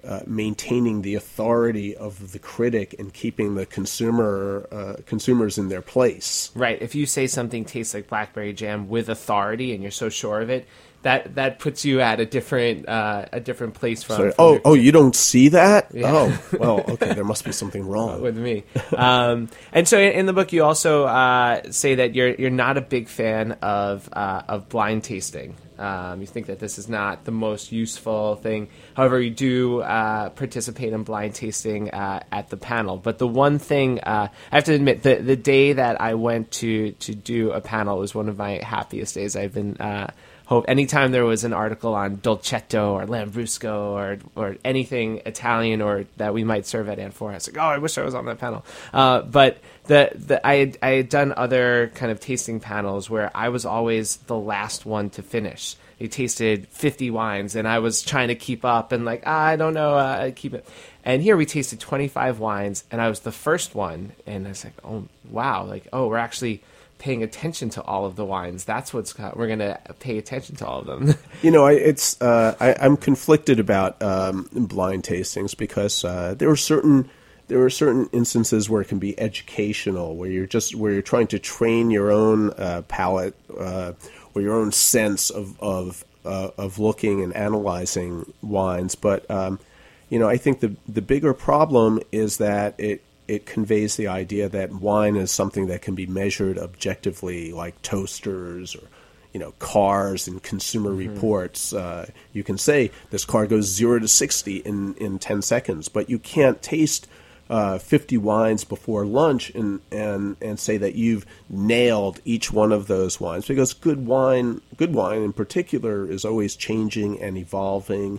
uh, 0.06 0.20
maintaining 0.26 1.02
the 1.02 1.14
authority 1.14 1.96
of 1.96 2.32
the 2.32 2.38
critic 2.38 2.94
and 2.98 3.12
keeping 3.12 3.54
the 3.54 3.66
consumer 3.66 4.66
uh, 4.70 4.96
consumers 5.06 5.58
in 5.58 5.68
their 5.68 5.82
place. 5.82 6.50
Right. 6.54 6.80
If 6.80 6.94
you 6.94 7.06
say 7.06 7.26
something 7.26 7.64
tastes 7.64 7.94
like 7.94 8.08
blackberry 8.08 8.52
jam 8.52 8.88
with 8.88 9.08
authority 9.08 9.72
and 9.72 9.82
you're 9.82 9.90
so 9.90 10.08
sure 10.08 10.40
of 10.40 10.50
it, 10.50 10.66
that 11.04 11.36
that 11.36 11.58
puts 11.58 11.84
you 11.84 12.00
at 12.00 12.18
a 12.18 12.26
different 12.26 12.88
uh, 12.88 13.26
a 13.32 13.38
different 13.38 13.74
place 13.74 14.02
from. 14.02 14.16
from 14.16 14.32
oh, 14.38 14.60
oh, 14.64 14.74
you 14.74 14.90
don't 14.90 15.14
see 15.14 15.48
that? 15.50 15.88
Yeah. 15.94 16.10
Oh, 16.10 16.42
well, 16.58 16.84
okay. 16.88 17.12
There 17.12 17.24
must 17.24 17.44
be 17.44 17.52
something 17.52 17.86
wrong 17.86 18.20
with 18.22 18.36
me. 18.36 18.64
Um, 18.96 19.48
and 19.72 19.86
so, 19.86 20.00
in 20.00 20.26
the 20.26 20.32
book, 20.32 20.52
you 20.52 20.64
also 20.64 21.04
uh, 21.04 21.70
say 21.70 21.96
that 21.96 22.14
you're 22.14 22.34
you're 22.34 22.50
not 22.50 22.76
a 22.76 22.80
big 22.80 23.08
fan 23.08 23.52
of 23.62 24.08
uh, 24.12 24.42
of 24.48 24.68
blind 24.68 25.04
tasting. 25.04 25.54
Um, 25.78 26.20
you 26.20 26.26
think 26.26 26.46
that 26.46 26.58
this 26.58 26.78
is 26.78 26.88
not 26.88 27.24
the 27.24 27.32
most 27.32 27.72
useful 27.72 28.36
thing. 28.36 28.68
However, 28.94 29.20
you 29.20 29.30
do 29.30 29.80
uh, 29.80 30.30
participate 30.30 30.92
in 30.92 31.02
blind 31.02 31.34
tasting 31.34 31.90
uh, 31.90 32.22
at 32.30 32.48
the 32.50 32.56
panel. 32.56 32.96
But 32.96 33.18
the 33.18 33.26
one 33.26 33.58
thing 33.58 34.00
uh, 34.00 34.28
I 34.52 34.54
have 34.54 34.64
to 34.64 34.74
admit, 34.74 35.02
the 35.02 35.16
the 35.16 35.36
day 35.36 35.72
that 35.72 36.00
I 36.00 36.14
went 36.14 36.50
to 36.52 36.92
to 36.92 37.14
do 37.14 37.50
a 37.52 37.60
panel 37.60 37.98
was 37.98 38.14
one 38.14 38.28
of 38.28 38.38
my 38.38 38.60
happiest 38.62 39.14
days. 39.14 39.36
I've 39.36 39.54
been 39.54 39.76
uh, 39.78 40.12
hope 40.46 40.66
anytime 40.68 41.12
there 41.12 41.24
was 41.24 41.44
an 41.44 41.52
article 41.52 41.94
on 41.94 42.18
Dolcetto 42.18 42.92
or 42.92 43.06
Lambrusco 43.06 43.92
or 43.92 44.18
or 44.36 44.56
anything 44.64 45.22
Italian 45.26 45.80
or 45.80 46.04
that 46.16 46.34
we 46.34 46.44
might 46.44 46.66
serve 46.66 46.88
at 46.88 46.98
Anfora, 46.98 47.30
I 47.30 47.34
was 47.34 47.48
like, 47.48 47.58
oh, 47.58 47.68
I 47.68 47.78
wish 47.78 47.96
I 47.98 48.02
was 48.02 48.14
on 48.14 48.26
that 48.26 48.38
panel. 48.38 48.64
Uh, 48.92 49.22
but 49.22 49.58
the, 49.86 50.10
the 50.14 50.46
I 50.46 50.56
had, 50.56 50.78
I 50.82 50.88
had 50.90 51.08
done 51.08 51.32
other 51.36 51.90
kind 51.94 52.12
of 52.12 52.20
tasting 52.20 52.60
panels 52.60 53.08
where 53.08 53.30
I 53.34 53.48
was 53.48 53.64
always 53.64 54.16
the 54.16 54.36
last 54.36 54.86
one 54.86 55.10
to 55.10 55.22
finish. 55.22 55.76
He 55.98 56.08
tasted 56.08 56.68
50 56.68 57.10
wines, 57.10 57.54
and 57.54 57.68
I 57.68 57.78
was 57.78 58.02
trying 58.02 58.28
to 58.28 58.34
keep 58.34 58.64
up 58.64 58.92
and 58.92 59.04
like 59.04 59.22
ah, 59.26 59.44
I 59.44 59.56
don't 59.56 59.74
know, 59.74 59.94
uh, 59.94 60.30
keep 60.34 60.54
it. 60.54 60.66
And 61.04 61.22
here 61.22 61.36
we 61.36 61.46
tasted 61.46 61.80
25 61.80 62.38
wines, 62.38 62.84
and 62.90 63.00
I 63.00 63.08
was 63.08 63.20
the 63.20 63.32
first 63.32 63.74
one, 63.74 64.12
and 64.26 64.46
I 64.46 64.50
was 64.50 64.64
like, 64.64 64.74
oh 64.84 65.04
wow, 65.30 65.64
like 65.64 65.86
oh, 65.92 66.08
we're 66.08 66.18
actually 66.18 66.62
paying 67.04 67.22
attention 67.22 67.68
to 67.68 67.82
all 67.82 68.06
of 68.06 68.16
the 68.16 68.24
wines. 68.24 68.64
That's 68.64 68.94
what's 68.94 69.16
we're 69.18 69.46
going 69.46 69.58
to 69.58 69.78
pay 70.00 70.16
attention 70.16 70.56
to 70.56 70.66
all 70.66 70.80
of 70.80 70.86
them. 70.86 71.14
you 71.42 71.50
know, 71.50 71.66
I, 71.66 71.72
it's 71.72 72.18
uh, 72.22 72.56
I, 72.58 72.86
am 72.86 72.96
conflicted 72.96 73.60
about 73.60 74.00
um, 74.02 74.48
blind 74.50 75.02
tastings 75.02 75.54
because 75.54 76.02
uh, 76.02 76.32
there 76.32 76.48
are 76.48 76.56
certain 76.56 77.10
there 77.48 77.62
are 77.62 77.68
certain 77.68 78.08
instances 78.12 78.70
where 78.70 78.80
it 78.80 78.88
can 78.88 78.98
be 78.98 79.20
educational, 79.20 80.16
where 80.16 80.30
you're 80.30 80.46
just 80.46 80.74
where 80.74 80.92
you're 80.92 81.02
trying 81.02 81.26
to 81.26 81.38
train 81.38 81.90
your 81.90 82.10
own 82.10 82.52
uh, 82.52 82.80
palate 82.88 83.34
uh, 83.60 83.92
or 84.34 84.40
your 84.40 84.54
own 84.54 84.72
sense 84.72 85.28
of 85.28 85.60
of 85.60 86.06
uh, 86.24 86.52
of 86.56 86.78
looking 86.78 87.22
and 87.22 87.36
analyzing 87.36 88.32
wines. 88.40 88.94
But 88.94 89.30
um, 89.30 89.60
you 90.08 90.18
know, 90.18 90.28
I 90.30 90.38
think 90.38 90.60
the 90.60 90.74
the 90.88 91.02
bigger 91.02 91.34
problem 91.34 92.00
is 92.12 92.38
that 92.38 92.76
it 92.78 93.02
it 93.28 93.46
conveys 93.46 93.96
the 93.96 94.08
idea 94.08 94.48
that 94.48 94.72
wine 94.72 95.16
is 95.16 95.30
something 95.30 95.66
that 95.66 95.82
can 95.82 95.94
be 95.94 96.06
measured 96.06 96.58
objectively, 96.58 97.52
like 97.52 97.80
toasters 97.82 98.74
or 98.74 98.88
you 99.32 99.40
know 99.40 99.52
cars 99.58 100.28
and 100.28 100.42
consumer 100.42 100.92
reports. 100.92 101.72
Uh, 101.72 102.06
you 102.32 102.44
can 102.44 102.58
say 102.58 102.90
this 103.10 103.24
car 103.24 103.46
goes 103.46 103.66
zero 103.66 103.98
to 103.98 104.08
sixty 104.08 104.58
in 104.58 104.94
in 104.94 105.18
ten 105.18 105.42
seconds, 105.42 105.88
but 105.88 106.08
you 106.08 106.18
can't 106.18 106.62
taste. 106.62 107.06
Uh, 107.50 107.78
50 107.78 108.16
wines 108.16 108.64
before 108.64 109.04
lunch 109.04 109.50
and, 109.50 109.82
and, 109.92 110.34
and 110.40 110.58
say 110.58 110.78
that 110.78 110.94
you've 110.94 111.26
nailed 111.50 112.18
each 112.24 112.50
one 112.50 112.72
of 112.72 112.86
those 112.86 113.20
wines 113.20 113.46
because 113.46 113.74
good 113.74 114.06
wine, 114.06 114.62
good 114.78 114.94
wine 114.94 115.20
in 115.20 115.30
particular, 115.30 116.10
is 116.10 116.24
always 116.24 116.56
changing 116.56 117.20
and 117.20 117.36
evolving. 117.36 118.18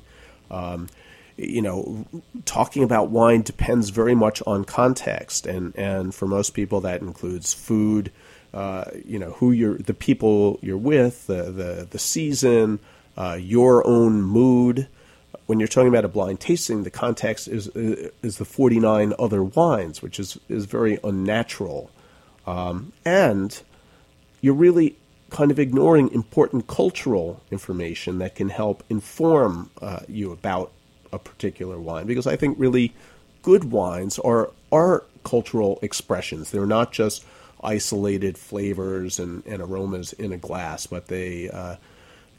Um, 0.51 0.89
you 1.37 1.61
know, 1.61 2.05
talking 2.45 2.83
about 2.83 3.09
wine 3.09 3.41
depends 3.41 3.89
very 3.89 4.15
much 4.15 4.41
on 4.47 4.63
context, 4.63 5.45
and, 5.45 5.75
and 5.75 6.15
for 6.15 6.27
most 6.27 6.51
people 6.51 6.81
that 6.81 7.01
includes 7.01 7.53
food, 7.53 8.11
uh, 8.53 8.85
you 9.05 9.19
know, 9.19 9.31
who 9.31 9.51
you're, 9.51 9.77
the 9.77 9.93
people 9.93 10.59
you're 10.61 10.77
with, 10.77 11.27
the 11.27 11.43
the, 11.51 11.87
the 11.89 11.99
season, 11.99 12.79
uh, 13.17 13.37
your 13.39 13.85
own 13.85 14.21
mood. 14.21 14.87
When 15.45 15.59
you're 15.59 15.67
talking 15.67 15.89
about 15.89 16.05
a 16.05 16.09
blind 16.09 16.39
tasting, 16.39 16.83
the 16.83 16.89
context 16.89 17.47
is 17.47 17.67
is 17.67 18.37
the 18.37 18.45
49 18.45 19.13
other 19.19 19.43
wines, 19.43 20.01
which 20.01 20.19
is 20.19 20.39
is 20.47 20.65
very 20.65 20.99
unnatural, 21.03 21.91
um, 22.47 22.93
and 23.03 23.61
you're 24.41 24.53
really 24.53 24.95
kind 25.29 25.51
of 25.51 25.59
ignoring 25.59 26.09
important 26.13 26.67
cultural 26.67 27.41
information 27.51 28.19
that 28.19 28.35
can 28.35 28.49
help 28.49 28.83
inform 28.89 29.69
uh, 29.81 29.99
you 30.07 30.31
about 30.31 30.71
a 31.15 31.19
particular 31.19 31.79
wine. 31.79 32.05
Because 32.05 32.27
I 32.27 32.35
think 32.35 32.59
really 32.59 32.93
good 33.41 33.71
wines 33.71 34.19
are 34.19 34.51
are 34.71 35.03
cultural 35.23 35.79
expressions. 35.81 36.51
They're 36.51 36.65
not 36.65 36.91
just 36.91 37.25
isolated 37.63 38.37
flavors 38.37 39.19
and, 39.19 39.43
and 39.45 39.61
aromas 39.61 40.13
in 40.13 40.31
a 40.31 40.37
glass, 40.37 40.85
but 40.87 41.07
they 41.07 41.49
uh, 41.49 41.77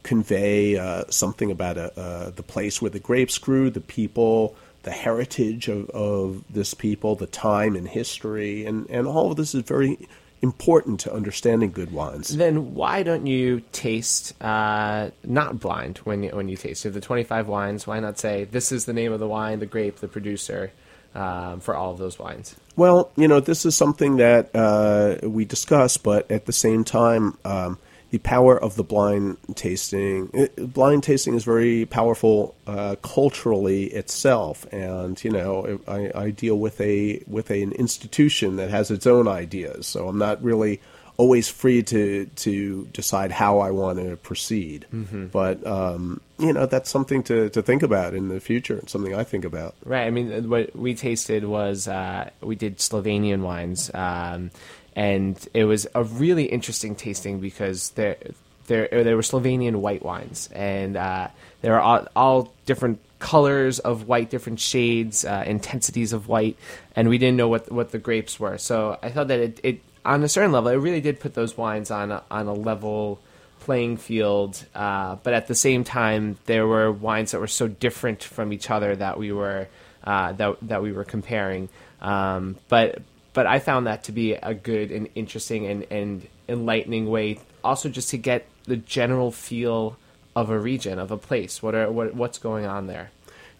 convey 0.02 0.76
uh, 0.76 1.04
something 1.10 1.50
about 1.50 1.76
a, 1.76 1.98
uh, 1.98 2.30
the 2.30 2.42
place 2.42 2.80
where 2.80 2.90
the 2.90 3.00
grapes 3.00 3.38
grew, 3.38 3.70
the 3.70 3.80
people, 3.80 4.54
the 4.84 4.92
heritage 4.92 5.68
of, 5.68 5.90
of 5.90 6.44
this 6.48 6.74
people, 6.74 7.16
the 7.16 7.26
time 7.26 7.74
and 7.74 7.88
history, 7.88 8.64
and, 8.64 8.88
and 8.88 9.06
all 9.06 9.30
of 9.30 9.36
this 9.36 9.54
is 9.54 9.62
very 9.62 9.98
important 10.46 11.00
to 11.00 11.12
understanding 11.12 11.72
good 11.72 11.92
wines. 11.92 12.36
Then 12.36 12.74
why 12.74 13.02
don't 13.02 13.26
you 13.26 13.62
taste 13.72 14.40
uh, 14.42 15.10
not 15.24 15.58
blind 15.60 15.98
when 15.98 16.22
you, 16.22 16.30
when 16.30 16.48
you 16.48 16.56
taste? 16.56 16.82
The 16.84 17.00
25 17.00 17.48
wines. 17.48 17.86
Why 17.86 17.98
not 18.00 18.18
say 18.18 18.44
this 18.44 18.70
is 18.72 18.84
the 18.84 18.92
name 18.92 19.12
of 19.12 19.20
the 19.20 19.28
wine, 19.28 19.58
the 19.58 19.66
grape, 19.66 19.96
the 19.96 20.08
producer 20.08 20.70
um, 21.14 21.60
for 21.60 21.74
all 21.74 21.90
of 21.92 21.98
those 21.98 22.18
wines? 22.18 22.56
Well, 22.76 23.10
you 23.16 23.26
know, 23.26 23.40
this 23.40 23.66
is 23.66 23.76
something 23.76 24.16
that 24.18 24.54
uh, 24.54 25.26
we 25.26 25.44
discuss, 25.44 25.96
but 25.96 26.30
at 26.30 26.46
the 26.46 26.52
same 26.52 26.84
time, 26.84 27.36
um, 27.44 27.78
the 28.10 28.18
power 28.18 28.56
of 28.56 28.76
the 28.76 28.84
blind 28.84 29.36
tasting. 29.54 30.30
It, 30.32 30.72
blind 30.72 31.02
tasting 31.02 31.34
is 31.34 31.44
very 31.44 31.86
powerful 31.86 32.54
uh, 32.66 32.96
culturally 33.02 33.84
itself, 33.86 34.66
and 34.72 35.22
you 35.22 35.30
know, 35.30 35.80
I, 35.88 36.12
I, 36.14 36.30
deal 36.30 36.58
with 36.58 36.80
a 36.80 37.22
with 37.26 37.50
an 37.50 37.72
institution 37.72 38.56
that 38.56 38.70
has 38.70 38.90
its 38.90 39.06
own 39.06 39.26
ideas, 39.26 39.86
so 39.86 40.08
I'm 40.08 40.18
not 40.18 40.42
really 40.42 40.80
always 41.16 41.48
free 41.48 41.82
to 41.82 42.26
to 42.26 42.86
decide 42.92 43.32
how 43.32 43.58
I 43.60 43.70
want 43.70 43.98
to 43.98 44.16
proceed. 44.16 44.86
Mm-hmm. 44.92 45.26
But 45.26 45.66
um, 45.66 46.20
you 46.38 46.52
know, 46.52 46.66
that's 46.66 46.90
something 46.90 47.22
to, 47.24 47.48
to 47.50 47.62
think 47.62 47.82
about 47.82 48.14
in 48.14 48.28
the 48.28 48.40
future. 48.40 48.78
It's 48.78 48.92
something 48.92 49.14
I 49.14 49.24
think 49.24 49.44
about. 49.44 49.74
Right. 49.84 50.06
I 50.06 50.10
mean, 50.10 50.48
what 50.48 50.76
we 50.76 50.94
tasted 50.94 51.44
was 51.44 51.88
uh, 51.88 52.30
we 52.40 52.56
did 52.56 52.78
Slovenian 52.78 53.40
wines. 53.40 53.90
Um, 53.94 54.50
and 54.96 55.46
it 55.52 55.64
was 55.64 55.86
a 55.94 56.02
really 56.02 56.46
interesting 56.46 56.96
tasting 56.96 57.38
because 57.38 57.90
there 57.90 58.16
there 58.66 58.88
there 58.90 59.14
were 59.14 59.22
Slovenian 59.22 59.76
white 59.76 60.02
wines, 60.02 60.48
and 60.52 60.96
uh, 60.96 61.28
are 61.62 61.80
all, 61.80 62.08
all, 62.16 62.54
different 62.64 62.98
colors 63.18 63.78
of 63.78 64.08
white, 64.08 64.30
different 64.30 64.58
shades, 64.58 65.24
uh, 65.24 65.44
intensities 65.46 66.12
of 66.12 66.28
white, 66.28 66.56
and 66.96 67.08
we 67.08 67.18
didn't 67.18 67.36
know 67.36 67.48
what 67.48 67.70
what 67.70 67.90
the 67.92 67.98
grapes 67.98 68.40
were. 68.40 68.56
So 68.56 68.98
I 69.02 69.10
thought 69.10 69.28
that 69.28 69.38
it, 69.38 69.60
it 69.62 69.80
on 70.04 70.24
a 70.24 70.28
certain 70.28 70.50
level, 70.50 70.70
it 70.70 70.76
really 70.76 71.02
did 71.02 71.20
put 71.20 71.34
those 71.34 71.56
wines 71.56 71.90
on 71.90 72.10
a, 72.10 72.22
on 72.30 72.46
a 72.46 72.54
level 72.54 73.18
playing 73.60 73.98
field. 73.98 74.64
Uh, 74.74 75.16
but 75.22 75.34
at 75.34 75.46
the 75.46 75.54
same 75.54 75.84
time, 75.84 76.38
there 76.46 76.66
were 76.66 76.90
wines 76.90 77.32
that 77.32 77.40
were 77.40 77.46
so 77.48 77.68
different 77.68 78.22
from 78.22 78.52
each 78.52 78.70
other 78.70 78.96
that 78.96 79.18
we 79.18 79.30
were 79.30 79.68
uh, 80.04 80.32
that 80.32 80.56
that 80.62 80.82
we 80.82 80.92
were 80.92 81.04
comparing. 81.04 81.68
Um, 82.00 82.56
but 82.68 83.02
but 83.36 83.46
I 83.46 83.58
found 83.58 83.86
that 83.86 84.02
to 84.04 84.12
be 84.12 84.32
a 84.32 84.54
good 84.54 84.90
and 84.90 85.10
interesting 85.14 85.66
and, 85.66 85.86
and 85.90 86.26
enlightening 86.48 87.10
way, 87.10 87.38
also 87.62 87.90
just 87.90 88.08
to 88.12 88.16
get 88.16 88.46
the 88.64 88.78
general 88.78 89.30
feel 89.30 89.98
of 90.34 90.48
a 90.48 90.58
region, 90.58 90.98
of 90.98 91.10
a 91.10 91.18
place. 91.18 91.62
What 91.62 91.74
are 91.74 91.92
what, 91.92 92.14
what's 92.14 92.38
going 92.38 92.64
on 92.64 92.86
there? 92.86 93.10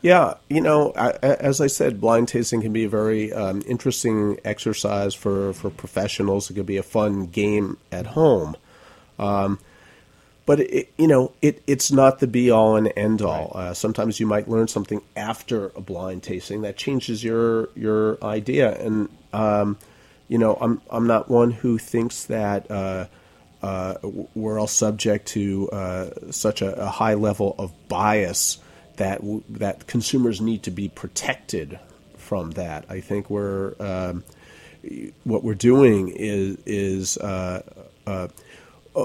Yeah, 0.01 0.35
you 0.49 0.63
know, 0.63 0.95
I, 0.97 1.11
as 1.21 1.61
I 1.61 1.67
said, 1.67 2.01
blind 2.01 2.29
tasting 2.29 2.63
can 2.63 2.73
be 2.73 2.85
a 2.85 2.89
very 2.89 3.31
um, 3.35 3.63
interesting 3.67 4.41
exercise 4.47 5.13
for, 5.13 5.53
for 5.53 5.69
professionals. 5.69 6.49
It 6.51 6.55
could 6.55 6.65
be 6.65 6.79
a 6.79 6.83
fun 6.83 7.27
game 7.27 7.77
at 7.93 8.07
home. 8.07 8.57
Um, 9.19 9.59
but 10.47 10.61
it, 10.61 10.91
you 10.97 11.07
know, 11.07 11.33
it, 11.43 11.63
it's 11.67 11.93
not 11.93 12.21
the 12.21 12.27
be 12.27 12.51
all 12.51 12.77
and 12.77 12.91
end 12.97 13.21
all. 13.21 13.53
Right. 13.55 13.61
Uh, 13.61 13.75
sometimes 13.75 14.21
you 14.21 14.27
might 14.27 14.49
learn 14.49 14.69
something 14.69 15.03
after 15.17 15.67
a 15.77 15.83
blind 15.83 16.23
tasting 16.23 16.63
that 16.63 16.79
changes 16.79 17.23
your 17.23 17.69
your 17.75 18.23
idea. 18.25 18.75
And 18.81 19.11
um, 19.33 19.79
you 20.29 20.39
know, 20.39 20.57
I'm 20.61 20.81
I'm 20.91 21.07
not 21.07 21.31
one 21.31 21.51
who 21.51 21.79
thinks 21.79 22.25
that 22.25 22.71
uh, 22.71 23.07
uh, 23.63 23.95
we're 24.35 24.59
all 24.59 24.67
subject 24.67 25.29
to 25.29 25.71
uh, 25.71 26.11
such 26.31 26.63
a, 26.63 26.83
a, 26.83 26.87
high 26.87 27.15
level 27.15 27.55
of 27.59 27.73
bias 27.89 28.59
that 28.97 29.21
w- 29.21 29.43
that 29.51 29.87
consumers 29.87 30.41
need 30.41 30.65
to 30.65 30.71
be 30.71 30.89
protected 30.89 31.79
from 32.17 32.53
that. 32.53 32.85
I 32.89 33.01
think 33.01 33.31
we're 33.31 33.75
um, 33.81 34.25
what 35.25 35.45
we're 35.45 35.55
doing 35.55 36.09
is 36.09 36.59
is 36.67 37.19
uh, 37.19 37.63
uh, 38.07 38.29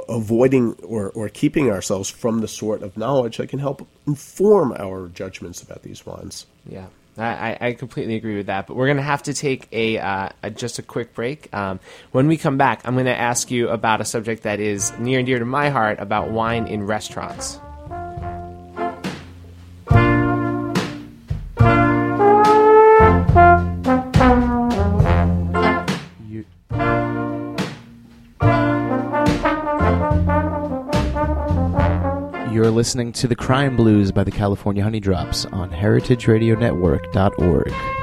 avoiding 0.10 0.74
or, 0.84 1.10
or 1.12 1.30
keeping 1.30 1.70
ourselves 1.70 2.10
from 2.10 2.40
the 2.40 2.48
sort 2.48 2.82
of 2.82 2.98
knowledge 2.98 3.38
that 3.38 3.50
can 3.50 3.60
help 3.60 3.88
inform 4.08 4.74
our 4.78 5.10
judgments 5.10 5.62
about 5.62 5.84
these 5.84 6.06
wines. 6.06 6.46
Yeah. 6.66 6.88
I, 7.18 7.58
I 7.60 7.74
completely 7.74 8.16
agree 8.16 8.38
with 8.38 8.46
that, 8.46 8.68
but 8.68 8.76
we're 8.76 8.88
going 8.88 8.98
to 8.98 9.04
have 9.04 9.24
to 9.24 9.34
take 9.34 9.68
a, 9.72 9.98
uh, 9.98 10.30
a, 10.44 10.50
just 10.50 10.80
a 10.80 10.82
quick 10.82 11.14
break. 11.14 11.54
Um, 11.54 11.80
when 12.12 12.28
we 12.28 12.38
come 12.38 12.58
back, 12.58 12.82
I'm 12.86 12.94
going 12.94 13.06
to 13.06 13.18
ask 13.18 13.52
you 13.52 13.70
about 13.70 14.02
a 14.02 14.06
subject 14.06 14.44
that 14.44 14.60
is 14.60 14.92
near 14.98 15.20
and 15.20 15.26
dear 15.26 15.40
to 15.40 15.46
my 15.46 15.70
heart 15.70 16.00
about 16.00 16.32
wine 16.32 16.68
in 16.68 16.84
restaurants. 16.84 17.60
Listening 32.82 33.12
to 33.12 33.28
The 33.28 33.36
Crime 33.36 33.76
Blues 33.76 34.12
by 34.12 34.24
the 34.24 34.32
California 34.32 34.84
Honeydrops 34.84 35.46
on 35.54 35.70
heritageradionetwork.org. 35.70 38.01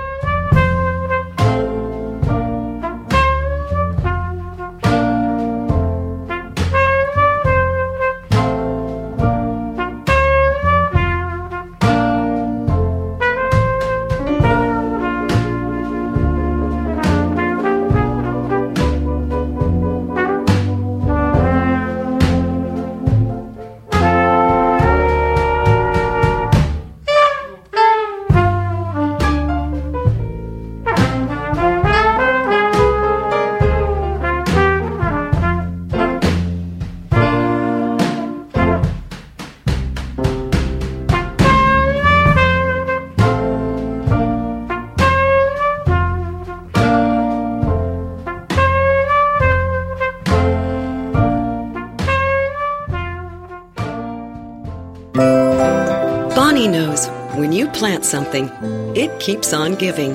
something, 58.09 58.49
it 58.97 59.21
keeps 59.21 59.53
on 59.53 59.75
giving. 59.75 60.15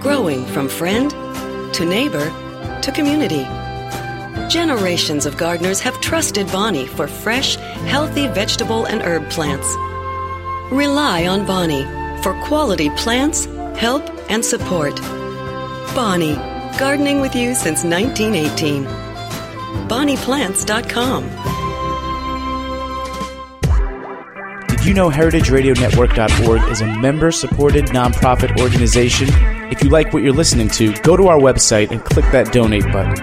Growing 0.00 0.46
from 0.46 0.68
friend 0.68 1.10
to 1.74 1.84
neighbor 1.84 2.30
to 2.82 2.92
community. 2.92 3.44
Generations 4.48 5.26
of 5.26 5.36
gardeners 5.36 5.80
have 5.80 6.00
trusted 6.00 6.46
Bonnie 6.50 6.86
for 6.86 7.06
fresh, 7.06 7.56
healthy 7.86 8.28
vegetable 8.28 8.86
and 8.86 9.02
herb 9.02 9.28
plants. 9.30 9.66
Rely 10.72 11.26
on 11.26 11.44
Bonnie 11.46 11.84
for 12.22 12.32
quality 12.44 12.90
plants, 12.90 13.44
help, 13.76 14.04
and 14.30 14.44
support. 14.44 14.96
Bonnie, 15.94 16.36
gardening 16.78 17.20
with 17.20 17.34
you 17.34 17.54
since 17.54 17.84
1918. 17.84 18.84
BonniePlants.com. 19.88 21.55
you 24.86 24.94
know 24.94 25.10
HeritageRadioNetwork.org 25.10 26.70
is 26.70 26.80
a 26.80 26.86
member 26.86 27.32
supported 27.32 27.86
nonprofit 27.86 28.60
organization? 28.60 29.28
If 29.72 29.82
you 29.82 29.90
like 29.90 30.12
what 30.12 30.22
you're 30.22 30.32
listening 30.32 30.68
to, 30.70 30.92
go 30.98 31.16
to 31.16 31.26
our 31.26 31.38
website 31.38 31.90
and 31.90 32.04
click 32.04 32.24
that 32.30 32.52
donate 32.52 32.84
button. 32.92 33.14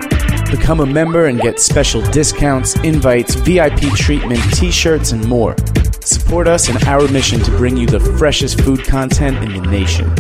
Become 0.52 0.82
a 0.82 0.86
member 0.86 1.28
and 1.28 1.40
get 1.40 1.62
special 1.62 2.02
discounts, 2.12 2.76
invites, 2.80 3.36
VIP 3.36 3.80
treatment, 3.96 4.42
t 4.54 4.72
shirts, 4.72 5.14
and 5.14 5.26
more. 5.26 5.56
Support 6.02 6.50
us 6.50 6.68
in 6.68 6.76
our 6.86 7.08
mission 7.08 7.40
to 7.40 7.52
bring 7.52 7.78
you 7.78 7.88
the 7.88 8.00
freshest 8.00 8.60
food 8.62 8.84
content 8.84 9.38
in 9.38 9.54
the 9.54 9.70
nation. 9.70 10.14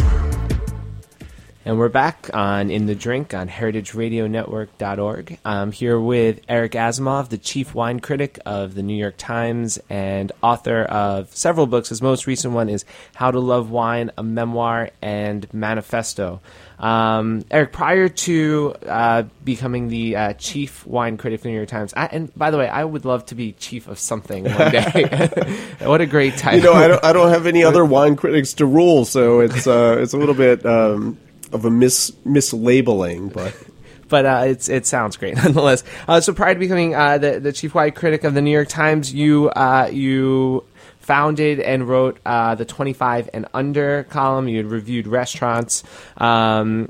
And 1.66 1.80
we're 1.80 1.88
back 1.88 2.30
on 2.34 2.70
In 2.70 2.88
the 2.88 2.96
Drink 2.96 3.34
on 3.34 3.48
heritageradionetwork.org. 3.48 5.40
I'm 5.46 5.72
here 5.72 5.98
with 5.98 6.42
Eric 6.50 6.74
Asimov, 6.74 7.30
the 7.30 7.38
chief 7.38 7.74
wine 7.74 8.02
critic 8.02 8.38
of 8.46 8.76
the 8.76 8.84
New 8.84 8.98
York 8.98 9.16
Times 9.18 9.80
and 9.90 10.34
author 10.42 10.82
of 10.82 11.34
several 11.34 11.66
books. 11.66 11.88
His 11.88 12.02
most 12.02 12.28
recent 12.28 12.54
one 12.54 12.68
is 12.68 12.84
How 13.16 13.32
to 13.32 13.40
Love 13.40 13.72
Wine, 13.72 14.12
a 14.18 14.24
memoir 14.24 14.90
and 15.02 15.52
manifesto. 15.54 16.42
Um, 16.80 17.46
Eric, 17.50 17.72
prior 17.72 18.10
to 18.10 18.76
uh, 18.86 19.24
becoming 19.46 19.88
the 19.88 20.18
uh, 20.18 20.34
chief 20.34 20.86
wine 20.86 21.16
critic 21.16 21.40
for 21.40 21.44
the 21.44 21.52
New 21.52 21.56
York 21.56 21.70
Times, 21.70 21.94
I, 21.96 22.08
and 22.08 22.36
by 22.36 22.52
the 22.52 22.58
way, 22.58 22.68
I 22.68 22.84
would 22.84 23.06
love 23.06 23.26
to 23.28 23.36
be 23.36 23.54
chief 23.54 23.88
of 23.88 24.00
something 24.00 24.44
one 24.44 24.72
day. 24.72 25.70
what 25.80 26.02
a 26.02 26.06
great 26.06 26.36
title! 26.36 26.60
You 26.60 26.66
know, 26.66 26.74
I 26.74 26.88
don't, 26.90 27.06
I 27.06 27.14
don't 27.14 27.30
have 27.30 27.48
any 27.48 27.64
other 27.64 27.86
wine 27.86 28.18
critics 28.18 28.52
to 28.56 28.66
rule, 28.66 29.06
so 29.06 29.40
it's 29.40 29.66
uh, 29.66 29.96
it's 30.00 30.12
a 30.12 30.18
little 30.18 30.36
bit 30.36 30.66
um, 30.66 31.18
of 31.54 31.66
a 31.66 31.72
mis 31.72 32.12
mislabeling, 32.26 33.32
but. 33.32 33.56
but 34.14 34.28
uh, 34.28 34.44
it's 34.46 34.70
it 34.70 34.86
sounds 34.86 35.18
great 35.18 35.36
nonetheless. 35.44 35.84
Uh, 36.08 36.22
so 36.22 36.34
prior 36.34 36.54
to 36.54 36.60
becoming 36.60 36.94
uh, 36.94 37.18
the 37.18 37.40
the 37.40 37.52
chief 37.52 37.74
wine 37.74 37.92
critic 37.92 38.24
of 38.24 38.36
the 38.36 38.42
New 38.42 38.52
York 38.52 38.68
Times, 38.68 39.12
you 39.12 39.50
uh, 39.50 39.90
you 39.92 40.64
founded 41.00 41.60
and 41.60 41.88
wrote 41.88 42.20
uh, 42.26 42.54
the 42.54 42.64
25 42.64 43.30
and 43.34 43.48
under 43.56 44.04
column. 44.04 44.48
You 44.48 44.58
had 44.58 44.68
reviewed 44.68 45.08
restaurants. 45.08 45.84
Um, 46.18 46.90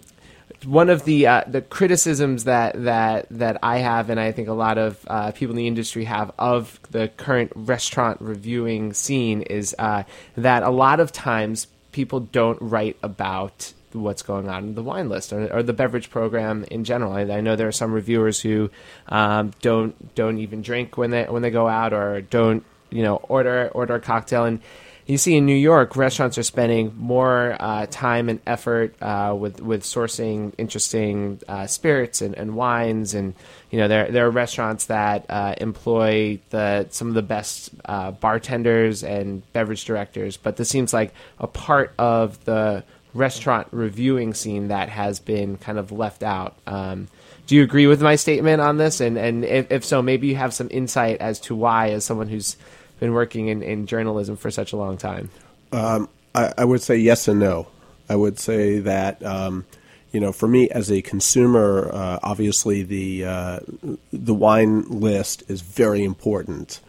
one 0.66 0.90
of 0.90 1.06
the 1.06 1.28
uh, 1.28 1.44
the 1.48 1.62
criticisms 1.62 2.44
that 2.44 2.84
that 2.84 3.28
that 3.32 3.58
I 3.64 3.78
have, 3.78 4.10
and 4.10 4.20
I 4.20 4.34
think 4.34 4.50
a 4.50 4.54
lot 4.54 4.78
of 4.78 5.00
people 5.36 5.54
in 5.54 5.58
the 5.58 5.68
industry 5.68 6.04
have 6.04 6.32
of 6.38 6.78
the 6.92 7.08
current 7.08 7.54
restaurant 7.56 8.20
reviewing 8.20 8.92
scene, 8.92 9.44
is 9.44 9.74
that 9.80 10.64
a 10.64 10.70
lot 10.70 11.00
of 11.00 11.14
times 11.14 11.68
people 11.94 12.20
don't 12.20 12.62
write 12.62 12.98
about 13.02 13.72
what's 13.94 14.22
going 14.22 14.50
on 14.50 14.64
in 14.66 14.76
the 14.76 14.84
wine 14.84 15.10
list 15.10 15.34
or, 15.34 15.52
or 15.54 15.64
the 15.64 15.74
beverage 15.74 16.10
program 16.10 16.66
in 16.72 16.84
general. 16.84 17.14
I, 17.14 17.22
I 17.22 17.42
know 17.42 17.56
there 17.56 17.68
are 17.68 17.74
some 17.74 17.92
reviewers 17.92 18.40
who 18.40 18.70
um, 19.08 19.52
don't 19.62 20.16
don't 20.16 20.38
even 20.40 20.62
drink 20.62 20.98
when 20.98 21.12
they 21.12 21.26
when 21.26 21.42
they 21.42 21.52
go 21.52 21.68
out 21.68 21.94
or 21.94 22.22
don't 22.22 22.64
you 22.90 23.04
know 23.04 23.18
order 23.18 23.70
order 23.74 23.96
a 23.96 24.00
cocktail 24.00 24.46
and 24.46 24.62
you 25.06 25.18
see 25.18 25.36
in 25.36 25.46
New 25.46 25.56
York, 25.56 25.98
restaurants 25.98 26.38
are 26.38 26.44
spending 26.44 26.94
more 26.98 27.58
uh, 27.60 27.88
time 27.88 28.30
and 28.30 28.40
effort 28.48 28.96
uh, 29.02 29.36
with 29.38 29.62
with 29.62 29.84
sourcing 29.84 30.54
interesting 30.58 31.42
uh, 31.48 31.68
spirits 31.68 32.22
and, 32.22 32.36
and, 32.36 32.56
wines, 32.56 33.14
and 33.14 33.34
you 33.70 33.80
know 33.80 33.90
there 33.90 34.10
there 34.10 34.26
are 34.28 34.32
restaurants 34.32 34.86
that 34.86 35.26
uh, 35.30 35.56
employ 35.58 36.40
the 36.52 36.88
some 36.90 37.10
of 37.10 37.16
the 37.16 37.22
best 37.22 37.72
uh, 37.84 38.12
bartenders 38.12 39.04
and 39.04 39.44
beverage 39.52 39.84
directors. 39.84 40.38
But 40.38 40.56
this 40.56 40.70
seems 40.70 40.94
like 40.94 41.14
a 41.38 41.48
part 41.48 41.94
of 42.00 42.44
the 42.46 42.86
restaurant 43.14 43.68
reviewing 43.72 44.34
scene 44.34 44.70
that 44.70 44.90
has 44.90 45.20
been 45.20 45.58
kind 45.58 45.78
of 45.78 45.92
left 45.92 46.24
out. 46.24 46.56
Um, 46.66 47.08
do 47.46 47.56
you 47.56 47.64
agree 47.64 47.88
with 47.88 48.02
my 48.02 48.16
statement 48.16 48.62
on 48.62 48.78
this? 48.78 49.02
And 49.02 49.18
and 49.18 49.44
if, 49.44 49.72
if 49.72 49.86
so, 49.86 50.02
maybe 50.02 50.28
you 50.28 50.36
have 50.36 50.54
some 50.54 50.68
insight 50.72 51.18
as 51.20 51.40
to 51.42 51.56
why, 51.56 51.90
as 51.90 52.06
someone 52.06 52.28
who's 52.28 52.58
been 53.00 53.14
working 53.14 53.48
in, 53.48 53.62
in 53.62 53.86
journalism 53.86 54.38
for 54.38 54.50
such 54.50 54.72
a 54.72 54.78
long 54.78 54.98
time? 54.98 55.30
Um, 55.72 56.08
I, 56.34 56.54
I, 56.60 56.66
would 56.66 56.82
say 56.82 56.96
yes 56.98 57.28
and 57.28 57.40
no. 57.40 57.68
I 58.08 58.16
would 58.16 58.40
say 58.40 58.80
that 58.80 59.24
um, 59.26 59.66
you 60.14 60.20
know, 60.20 60.32
for 60.32 60.48
me 60.48 60.70
as 60.70 60.92
a 60.92 61.02
consumer, 61.02 61.90
uh, 61.92 62.20
obviously 62.22 62.84
the 62.84 63.26
uh, 63.26 63.60
the 64.14 64.34
wine 64.34 64.84
list 64.84 65.44
is 65.50 65.62
very 65.62 66.04
important, 66.04 66.80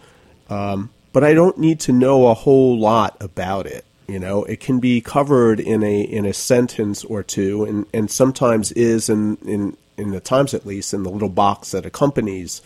um, 0.51 0.91
but 1.13 1.25
I 1.25 1.33
don't 1.33 1.59
need 1.59 1.81
to 1.81 1.93
know 1.93 2.29
a 2.29 2.35
whole 2.35 2.79
lot 2.79 3.17
about 3.21 3.67
it. 3.67 3.85
You 4.07 4.19
know, 4.19 4.45
it 4.45 4.61
can 4.61 4.81
be 4.81 5.01
covered 5.01 5.61
in 5.61 5.83
a 5.83 6.01
in 6.03 6.27
a 6.27 6.35
sentence 6.35 7.05
or 7.05 7.23
two, 7.23 7.65
and, 7.65 7.87
and 7.95 8.11
sometimes 8.11 8.71
is 8.73 9.09
in, 9.09 9.37
in 9.47 9.77
in 9.97 10.11
the 10.11 10.21
Times 10.21 10.53
at 10.53 10.67
least 10.67 10.93
in 10.93 11.03
the 11.03 11.11
little 11.11 11.29
box 11.29 11.71
that 11.71 11.87
accompanies 11.87 12.61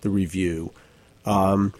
the 0.00 0.10
review. 0.10 0.72
Um, 1.24 1.74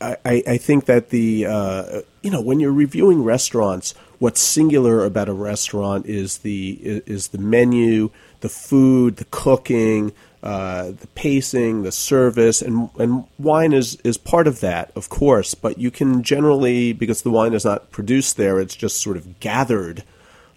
I, 0.00 0.42
I 0.46 0.56
think 0.58 0.86
that 0.86 1.10
the 1.10 1.46
uh, 1.46 2.00
you 2.22 2.30
know 2.30 2.40
when 2.40 2.60
you're 2.60 2.72
reviewing 2.72 3.22
restaurants, 3.22 3.94
what's 4.22 4.40
singular 4.40 5.04
about 5.04 5.28
a 5.28 5.32
restaurant 5.32 6.06
is 6.06 6.38
the 6.38 6.78
is 6.80 7.28
the 7.28 7.38
menu, 7.38 8.08
the 8.38 8.48
food, 8.48 9.16
the 9.16 9.24
cooking, 9.24 10.12
uh, 10.44 10.92
the 10.92 11.08
pacing, 11.16 11.82
the 11.82 11.90
service, 11.90 12.62
and 12.62 12.88
and 13.00 13.24
wine 13.36 13.72
is 13.72 13.96
is 14.04 14.16
part 14.16 14.46
of 14.46 14.60
that, 14.60 14.92
of 14.94 15.08
course. 15.08 15.54
But 15.54 15.76
you 15.76 15.90
can 15.90 16.22
generally 16.22 16.92
because 16.92 17.22
the 17.22 17.32
wine 17.32 17.52
is 17.52 17.64
not 17.64 17.90
produced 17.90 18.36
there; 18.36 18.60
it's 18.60 18.76
just 18.76 19.02
sort 19.02 19.16
of 19.16 19.40
gathered. 19.40 20.04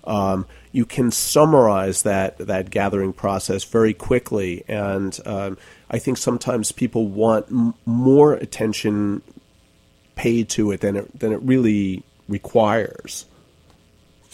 Um, 0.03 0.45
you 0.71 0.85
can 0.85 1.09
summarize 1.09 2.03
that 2.03 2.37
that 2.37 2.69
gathering 2.69 3.13
process 3.13 3.63
very 3.63 3.95
quickly, 3.95 4.63
and 4.67 5.19
um, 5.25 5.57
I 5.89 5.97
think 5.97 6.19
sometimes 6.19 6.71
people 6.71 7.07
want 7.07 7.47
m- 7.47 7.73
more 7.83 8.33
attention 8.33 9.23
paid 10.15 10.49
to 10.49 10.71
it 10.71 10.81
than 10.81 10.95
it 10.95 11.19
than 11.19 11.31
it 11.33 11.41
really 11.41 12.03
requires. 12.27 13.25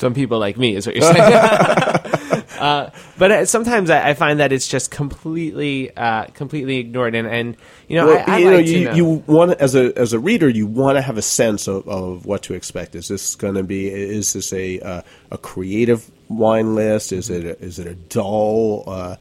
Some 0.02 0.16
people 0.16 0.40
like 0.40 0.58
me 0.58 0.76
is 0.76 0.88
what 0.88 0.96
you're 0.96 1.14
saying. 1.14 1.22
uh, 2.60 2.90
but 3.20 3.32
uh, 3.32 3.46
sometimes 3.46 3.92
I, 3.92 4.10
I, 4.10 4.14
find 4.16 4.40
that 4.40 4.52
it's 4.52 4.68
just 4.68 4.90
completely 4.90 5.96
uh, 5.96 6.26
completely 6.34 6.78
ignored, 6.78 7.14
and, 7.14 7.28
and 7.28 7.56
you 7.88 7.98
know, 7.98 8.08
well, 8.08 8.24
I, 8.26 8.34
I 8.34 8.38
you, 8.40 8.46
like 8.46 8.54
know, 8.54 8.72
you, 8.72 8.86
know. 8.86 8.94
you 8.94 9.06
want 9.28 9.52
as 9.62 9.76
a 9.76 9.96
as 9.96 10.14
a 10.14 10.20
reader, 10.20 10.50
you 10.50 10.66
want 10.66 10.98
to 10.98 11.04
have 11.04 11.20
a 11.20 11.22
sense 11.22 11.68
of, 11.68 11.88
of 11.88 12.26
what 12.26 12.42
to 12.44 12.56
expect. 12.56 12.96
Is 12.96 13.10
this 13.10 13.36
going 13.36 13.54
to 13.54 13.64
be? 13.64 13.90
Is 13.90 14.34
this 14.34 14.52
a 14.54 14.80
uh, 14.80 15.02
a 15.30 15.38
creative 15.38 16.10
wine 16.30 16.74
list? 16.74 17.14
Is 17.14 17.30
it 17.30 17.46
a, 17.46 17.64
is 17.64 17.78
it 17.78 17.86
a 17.86 17.94
dull 17.94 18.86
uh, 18.88 19.18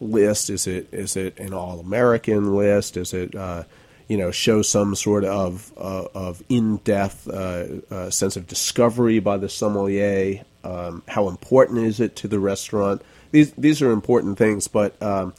list? 0.00 0.48
Is 0.48 0.66
it 0.66 0.88
is 0.92 1.14
it 1.14 1.38
an 1.38 1.52
all 1.52 1.78
American 1.78 2.56
list? 2.56 2.96
Is 2.96 3.12
it 3.12 3.34
uh, 3.34 3.64
you 4.08 4.16
know, 4.16 4.30
show 4.30 4.62
some 4.62 4.94
sort 4.94 5.24
of 5.24 5.72
uh, 5.76 6.06
of 6.14 6.42
in 6.48 6.76
depth 6.78 7.28
uh, 7.28 7.66
uh, 7.90 8.10
sense 8.10 8.36
of 8.36 8.46
discovery 8.46 9.18
by 9.18 9.36
the 9.36 9.48
sommelier. 9.48 10.44
Um, 10.64 11.02
how 11.08 11.28
important 11.28 11.78
is 11.78 12.00
it 12.00 12.14
to 12.16 12.28
the 12.28 12.38
restaurant? 12.38 13.02
These 13.30 13.52
these 13.52 13.82
are 13.82 13.90
important 13.90 14.38
things, 14.38 14.68
but 14.68 15.00
um, 15.02 15.34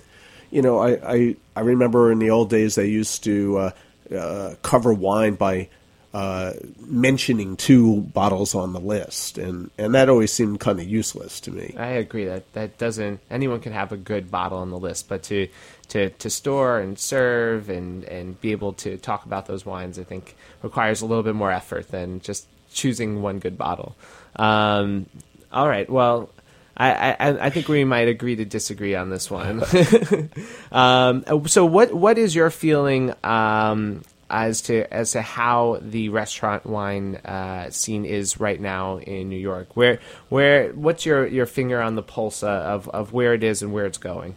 you 0.54 0.62
know, 0.62 0.78
I, 0.78 1.14
I, 1.14 1.36
I 1.56 1.62
remember 1.62 2.12
in 2.12 2.20
the 2.20 2.30
old 2.30 2.50
days 2.50 2.76
they 2.76 2.86
used 2.86 3.24
to 3.24 3.58
uh, 3.58 3.72
uh, 4.16 4.56
cover 4.62 4.94
wine 4.94 5.34
by 5.34 5.70
uh, 6.14 6.54
mentioning 6.80 7.58
two 7.58 8.02
bottles 8.02 8.54
on 8.54 8.72
the 8.74 8.80
list, 8.80 9.40
and, 9.40 9.72
and 9.80 9.96
that 9.96 10.10
always 10.10 10.32
seemed 10.32 10.60
kind 10.60 10.80
of 10.80 10.88
useless 10.88 11.40
to 11.40 11.52
me. 11.52 11.74
I 11.76 11.88
agree 11.88 12.26
that 12.26 12.54
that 12.54 12.78
doesn't 12.78 13.20
anyone 13.32 13.60
can 13.62 13.74
have 13.74 13.92
a 13.92 13.98
good 13.98 14.30
bottle 14.30 14.60
on 14.60 14.70
the 14.70 14.78
list, 14.78 15.10
but 15.10 15.24
to 15.24 15.48
to, 15.90 16.10
to 16.12 16.30
store 16.30 16.80
and 16.80 16.98
serve 16.98 17.70
and, 17.70 18.04
and 18.06 18.40
be 18.42 18.52
able 18.52 18.74
to 18.74 18.98
talk 18.98 19.26
about 19.26 19.48
those 19.48 19.66
wines, 19.66 20.00
I 20.00 20.04
think 20.04 20.36
requires 20.62 21.02
a 21.02 21.06
little 21.06 21.24
bit 21.24 21.36
more 21.36 21.52
effort 21.52 21.90
than 21.90 22.22
just 22.22 22.48
choosing 22.72 23.22
one 23.22 23.40
good 23.40 23.58
bottle. 23.58 23.96
Um, 24.36 25.08
all 25.52 25.68
right, 25.68 25.90
well. 25.90 26.30
I, 26.76 27.12
I, 27.20 27.46
I, 27.46 27.50
think 27.52 27.68
we 27.68 27.84
might 27.84 28.08
agree 28.08 28.36
to 28.36 28.46
disagree 28.46 28.96
on 28.96 29.12
this 29.12 29.30
one. 29.30 29.62
um, 30.72 31.46
so, 31.46 31.68
what 31.68 31.94
what 31.94 32.18
is 32.18 32.34
your 32.34 32.50
feeling 32.50 33.14
um, 33.24 34.02
as 34.34 34.64
to 34.64 34.92
as 34.92 35.12
to 35.12 35.22
how 35.22 35.78
the 35.80 36.10
restaurant 36.10 36.66
wine 36.66 37.18
uh, 37.18 37.70
scene 37.70 38.04
is 38.04 38.40
right 38.40 38.60
now 38.60 38.98
in 38.98 39.30
New 39.30 39.38
York. 39.38 39.78
Where 39.78 40.00
where 40.30 40.72
what's 40.74 41.06
your, 41.06 41.28
your 41.28 41.46
finger 41.46 41.80
on 41.80 41.96
the 41.96 42.02
pulse 42.02 42.42
of 42.42 42.90
of 42.90 43.14
where 43.14 43.36
it 43.36 43.44
is 43.44 43.62
and 43.62 43.72
where 43.72 43.86
it's 43.86 44.00
going? 44.00 44.36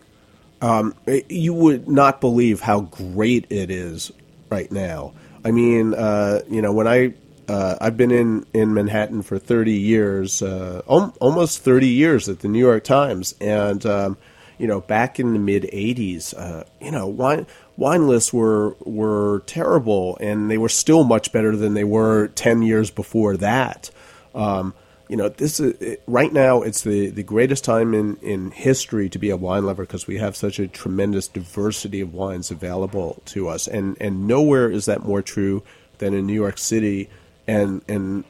Um, 0.61 0.95
you 1.29 1.55
would 1.55 1.89
not 1.89 2.21
believe 2.21 2.61
how 2.61 2.81
great 2.81 3.47
it 3.51 3.71
is 3.71 4.13
right 4.51 4.71
now. 4.71 5.15
I 5.45 5.51
mean, 5.51 5.95
uh, 5.95 6.41
you 6.49 6.61
know, 6.61 6.73
when 6.73 6.87
I 6.87 7.15
uh, 7.49 7.77
I've 7.81 7.97
been 7.97 8.11
in, 8.11 8.45
in 8.53 8.75
Manhattan 8.75 9.23
for 9.23 9.39
30 9.39 9.73
years, 9.73 10.43
uh, 10.43 10.83
almost 10.87 11.61
30 11.61 11.87
years 11.87 12.29
at 12.29 12.41
the 12.41 12.49
New 12.49 12.59
York 12.59 12.85
Times, 12.85 13.35
and 13.41 13.85
um, 13.87 14.19
you 14.59 14.67
know, 14.67 14.81
back 14.81 15.21
in 15.21 15.33
the 15.33 15.39
mid 15.39 15.65
'80s, 15.65 16.35
uh, 16.37 16.65
you 16.81 16.91
know, 16.91 17.07
wine 17.07 17.47
wine 17.77 18.07
lists 18.07 18.33
were 18.33 18.77
were 18.81 19.43
terrible, 19.47 20.17
and 20.21 20.51
they 20.51 20.59
were 20.59 20.69
still 20.69 21.05
much 21.05 21.33
better 21.33 21.57
than 21.57 21.75
they 21.75 21.85
were 21.85 22.29
ten 22.29 22.63
years 22.63 22.91
before 22.91 23.37
that. 23.37 23.91
Um, 24.35 24.75
you 25.09 25.17
know, 25.17 25.29
this 25.29 25.61
is 25.61 25.99
right 26.07 26.33
now. 26.33 26.63
It's 26.63 26.83
the, 26.83 27.11
the 27.11 27.23
greatest 27.23 27.65
time 27.65 27.95
in, 27.95 28.17
in 28.17 28.51
history 28.51 29.09
to 29.11 29.19
be 29.19 29.31
a 29.31 29.37
wine 29.37 29.65
lover 29.65 29.85
because 29.85 30.07
we 30.07 30.19
have 30.19 30.35
such 30.35 30.59
a 30.59 30.67
tremendous 30.67 31.29
diversity 31.29 32.01
of 32.01 32.13
wines 32.13 32.51
available 32.51 33.23
to 33.27 33.49
us, 33.49 33.69
and 33.69 33.97
and 34.01 34.27
nowhere 34.27 34.71
is 34.71 34.87
that 34.87 35.05
more 35.05 35.23
true 35.23 35.63
than 35.99 36.13
in 36.13 36.27
New 36.27 36.35
York 36.35 36.59
City, 36.59 37.09
and 37.47 37.83
and 37.89 38.25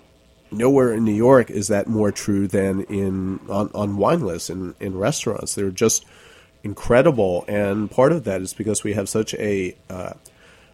nowhere 0.51 0.93
in 0.93 1.05
New 1.05 1.15
York 1.15 1.51
is 1.51 1.69
that 1.69 1.89
more 1.89 2.13
true 2.13 2.47
than 2.47 2.83
in 2.83 3.41
on, 3.49 3.71
on 3.75 3.97
wine 3.97 4.21
lists 4.21 4.51
and 4.51 4.75
in 4.81 4.97
restaurants. 4.97 5.55
They're 5.55 5.71
just 5.71 6.05
incredible, 6.67 7.45
and 7.47 7.91
part 7.91 8.13
of 8.13 8.25
that 8.25 8.43
is 8.43 8.53
because 8.53 8.83
we 8.83 8.93
have 8.93 9.09
such 9.09 9.33
a 9.35 9.75
uh, 9.89 10.15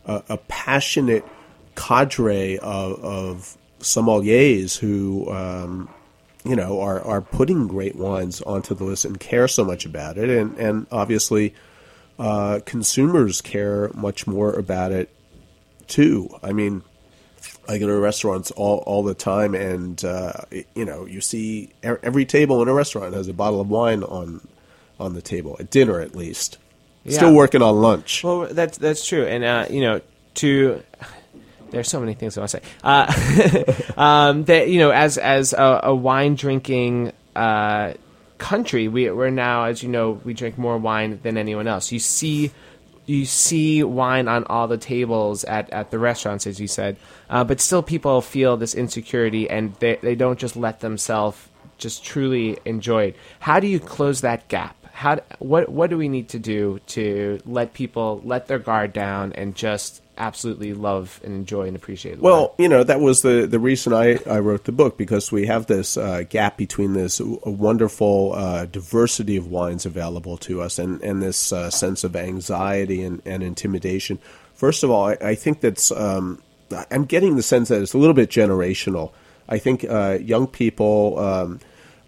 a, 0.06 0.38
passionate 0.48 1.24
cadre 1.76 2.58
of, 2.58 3.04
of 3.04 3.58
sommeliers 3.80 4.78
who 4.78 5.30
um, 5.30 5.88
you 6.44 6.56
know 6.56 6.80
are 6.80 7.00
are 7.02 7.20
putting 7.20 7.68
great 7.68 7.94
wines 7.94 8.40
onto 8.40 8.74
the 8.74 8.84
list 8.84 9.04
and 9.04 9.20
care 9.20 9.46
so 9.46 9.64
much 9.64 9.84
about 9.84 10.16
it, 10.16 10.30
and 10.30 10.56
and 10.56 10.86
obviously 10.90 11.54
uh, 12.18 12.58
consumers 12.64 13.42
care 13.42 13.90
much 13.94 14.26
more 14.26 14.52
about 14.54 14.90
it 14.90 15.08
too. 15.86 16.28
I 16.42 16.52
mean. 16.52 16.82
I 17.68 17.78
go 17.78 17.88
to 17.88 17.96
restaurants 17.96 18.52
all, 18.52 18.84
all 18.86 19.02
the 19.02 19.14
time, 19.14 19.56
and 19.56 20.04
uh, 20.04 20.32
you 20.76 20.84
know, 20.84 21.06
you 21.06 21.20
see 21.20 21.70
every 21.82 22.24
table 22.24 22.62
in 22.62 22.68
a 22.68 22.72
restaurant 22.72 23.14
has 23.14 23.26
a 23.26 23.32
bottle 23.32 23.60
of 23.60 23.68
wine 23.68 24.04
on 24.04 24.46
on 25.02 25.14
the 25.14 25.22
table 25.22 25.56
at 25.60 25.70
dinner, 25.70 26.00
at 26.00 26.14
least. 26.14 26.58
Yeah. 27.04 27.16
Still 27.16 27.34
working 27.34 27.62
on 27.62 27.80
lunch. 27.80 28.22
Well, 28.22 28.46
that's 28.50 28.78
that's 28.78 29.06
true, 29.06 29.24
and 29.24 29.42
uh, 29.44 29.66
you 29.68 29.80
know, 29.80 30.00
to 30.34 30.82
there's 31.70 31.88
so 31.88 32.00
many 32.00 32.14
things 32.14 32.38
I 32.38 32.40
want 32.40 32.50
to 32.50 32.60
say. 32.60 32.62
Uh, 32.82 33.82
um, 34.00 34.44
that 34.44 34.68
you 34.68 34.78
know, 34.78 34.90
as 34.90 35.18
as 35.18 35.52
a, 35.52 35.80
a 35.84 35.94
wine 35.94 36.36
drinking 36.36 37.12
uh, 37.34 37.94
country, 38.38 38.88
we, 38.88 39.10
we're 39.10 39.30
now, 39.30 39.64
as 39.64 39.82
you 39.82 39.88
know, 39.88 40.20
we 40.24 40.34
drink 40.34 40.58
more 40.58 40.78
wine 40.78 41.18
than 41.22 41.36
anyone 41.36 41.66
else. 41.66 41.90
You 41.92 41.98
see, 41.98 42.52
you 43.06 43.24
see 43.24 43.82
wine 43.82 44.28
on 44.28 44.44
all 44.44 44.68
the 44.68 44.78
tables 44.78 45.44
at, 45.44 45.70
at 45.70 45.90
the 45.90 45.98
restaurants, 45.98 46.46
as 46.46 46.60
you 46.60 46.68
said, 46.68 46.96
uh, 47.30 47.42
but 47.44 47.60
still, 47.60 47.82
people 47.82 48.20
feel 48.20 48.56
this 48.56 48.74
insecurity, 48.74 49.50
and 49.50 49.74
they 49.80 49.96
they 50.02 50.14
don't 50.14 50.38
just 50.38 50.54
let 50.54 50.80
themselves 50.80 51.48
just 51.78 52.04
truly 52.04 52.58
enjoy 52.64 53.06
it. 53.06 53.16
How 53.40 53.58
do 53.58 53.66
you 53.66 53.80
close 53.80 54.20
that 54.20 54.46
gap? 54.48 54.76
How 55.02 55.18
what 55.40 55.68
what 55.68 55.90
do 55.90 55.98
we 55.98 56.08
need 56.08 56.28
to 56.28 56.38
do 56.38 56.78
to 56.94 57.40
let 57.44 57.74
people 57.74 58.20
let 58.24 58.46
their 58.46 58.60
guard 58.60 58.92
down 58.92 59.32
and 59.32 59.52
just 59.52 60.00
absolutely 60.16 60.74
love 60.74 61.20
and 61.24 61.34
enjoy 61.34 61.66
and 61.66 61.74
appreciate. 61.74 62.20
well, 62.20 62.54
you 62.56 62.68
know 62.68 62.84
that 62.84 63.00
was 63.00 63.22
the 63.22 63.48
the 63.48 63.58
reason 63.58 63.92
I, 63.92 64.20
I 64.30 64.38
wrote 64.38 64.62
the 64.62 64.70
book 64.70 64.96
because 64.96 65.32
we 65.32 65.46
have 65.46 65.66
this 65.66 65.96
uh, 65.96 66.22
gap 66.30 66.56
between 66.56 66.92
this 66.92 67.20
wonderful 67.20 68.34
uh, 68.34 68.66
diversity 68.66 69.36
of 69.36 69.48
wines 69.48 69.84
available 69.86 70.36
to 70.36 70.62
us 70.62 70.78
and 70.78 71.02
and 71.02 71.20
this 71.20 71.52
uh, 71.52 71.68
sense 71.68 72.04
of 72.04 72.14
anxiety 72.14 73.02
and, 73.02 73.22
and 73.24 73.42
intimidation. 73.42 74.20
First 74.54 74.84
of 74.84 74.90
all, 74.92 75.08
I, 75.08 75.16
I 75.20 75.34
think 75.34 75.62
that's 75.62 75.90
um, 75.90 76.40
I'm 76.92 77.06
getting 77.06 77.34
the 77.34 77.42
sense 77.42 77.70
that 77.70 77.82
it's 77.82 77.94
a 77.94 77.98
little 77.98 78.14
bit 78.14 78.30
generational. 78.30 79.10
I 79.48 79.58
think 79.58 79.84
uh, 79.84 80.18
young 80.20 80.46
people. 80.46 81.18
Um, 81.18 81.58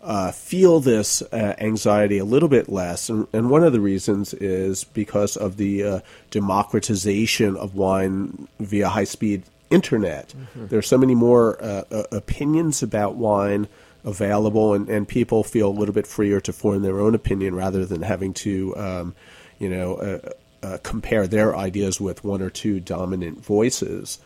uh, 0.05 0.31
feel 0.31 0.81
this 0.81 1.23
uh, 1.33 1.55
anxiety 1.59 2.19
a 2.19 2.27
little 2.27 2.49
bit 2.49 2.69
less. 2.69 3.09
And, 3.09 3.27
and, 3.33 3.49
one 3.49 3.65
of 3.65 3.73
the 3.73 3.81
reasons 3.81 4.35
is 4.35 4.85
because 4.85 5.35
of 5.35 5.57
the 5.57 5.83
uh, 5.83 6.01
democratization 6.31 7.57
of 7.57 7.75
wine 7.75 8.47
via 8.61 8.91
high 8.91 9.05
speed 9.05 9.45
internet. 9.71 10.29
Mm-hmm. 10.29 10.67
There 10.67 10.79
are 10.79 10.83
so 10.83 10.99
many 10.99 11.15
more 11.15 11.61
uh, 11.63 11.85
uh, 11.91 12.03
opinions 12.13 12.83
about 12.83 13.17
wine 13.17 13.67
available, 14.05 14.75
and, 14.75 14.91
and 14.91 15.09
people 15.09 15.43
feel 15.43 15.69
a 15.69 15.79
little 15.79 15.95
bit 15.95 16.07
freer 16.07 16.39
to 16.43 16.53
form 16.53 16.83
their 16.83 17.01
own 17.01 17.15
opinion 17.15 17.55
rather 17.55 17.87
than 17.87 18.03
having 18.03 18.35
to, 18.35 18.77
um, 18.77 19.15
you 19.59 19.71
know, 19.71 20.21
uh, 20.63 20.79
compare 20.83 21.27
their 21.27 21.57
ideas 21.57 21.99
with 21.99 22.23
one 22.23 22.43
or 22.43 22.51
two 22.51 22.79
dominant 22.79 23.43
voices. 23.43 24.19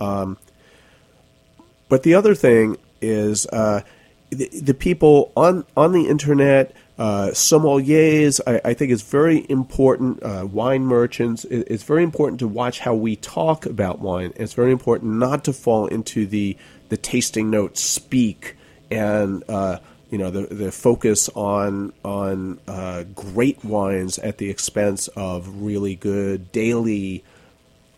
Um, 0.00 0.38
but 1.88 2.02
the 2.02 2.14
other 2.14 2.34
thing 2.34 2.78
is 3.00 3.46
the, 4.30 4.48
the 4.60 4.74
people 4.74 5.32
on 5.36 5.64
on 5.76 5.92
the 5.92 6.08
internet, 6.08 6.74
uh, 6.98 7.28
sommeliers, 7.32 8.40
I, 8.46 8.60
I, 8.70 8.74
think 8.74 8.92
it's 8.92 9.02
very 9.02 9.44
important. 9.48 10.22
Uh, 10.22 10.46
wine 10.50 10.82
merchants, 10.82 11.44
it, 11.44 11.66
it's 11.68 11.82
very 11.82 12.02
important 12.02 12.40
to 12.40 12.48
watch 12.48 12.80
how 12.80 12.94
we 12.94 13.16
talk 13.16 13.66
about 13.66 14.00
wine. 14.00 14.32
It's 14.36 14.54
very 14.54 14.72
important 14.72 15.14
not 15.14 15.44
to 15.44 15.52
fall 15.52 15.86
into 15.86 16.26
the 16.26 16.56
the 16.88 16.96
tasting 16.96 17.50
notes 17.50 17.80
speak 17.80 18.56
and 18.90 19.44
uh, 19.48 19.78
you 20.10 20.18
know 20.18 20.30
the 20.30 20.46
the 20.52 20.72
focus 20.72 21.28
on 21.30 21.92
on 22.04 22.60
uh, 22.66 23.04
great 23.14 23.64
wines 23.64 24.18
at 24.18 24.38
the 24.38 24.50
expense 24.50 25.08
of 25.08 25.62
really 25.62 25.94
good 25.96 26.52
daily 26.52 27.24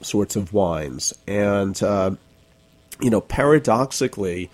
sorts 0.00 0.36
of 0.36 0.52
wines. 0.52 1.12
And 1.26 1.80
uh, 1.82 2.12
you 3.00 3.10
know, 3.10 3.20
paradoxically 3.20 4.50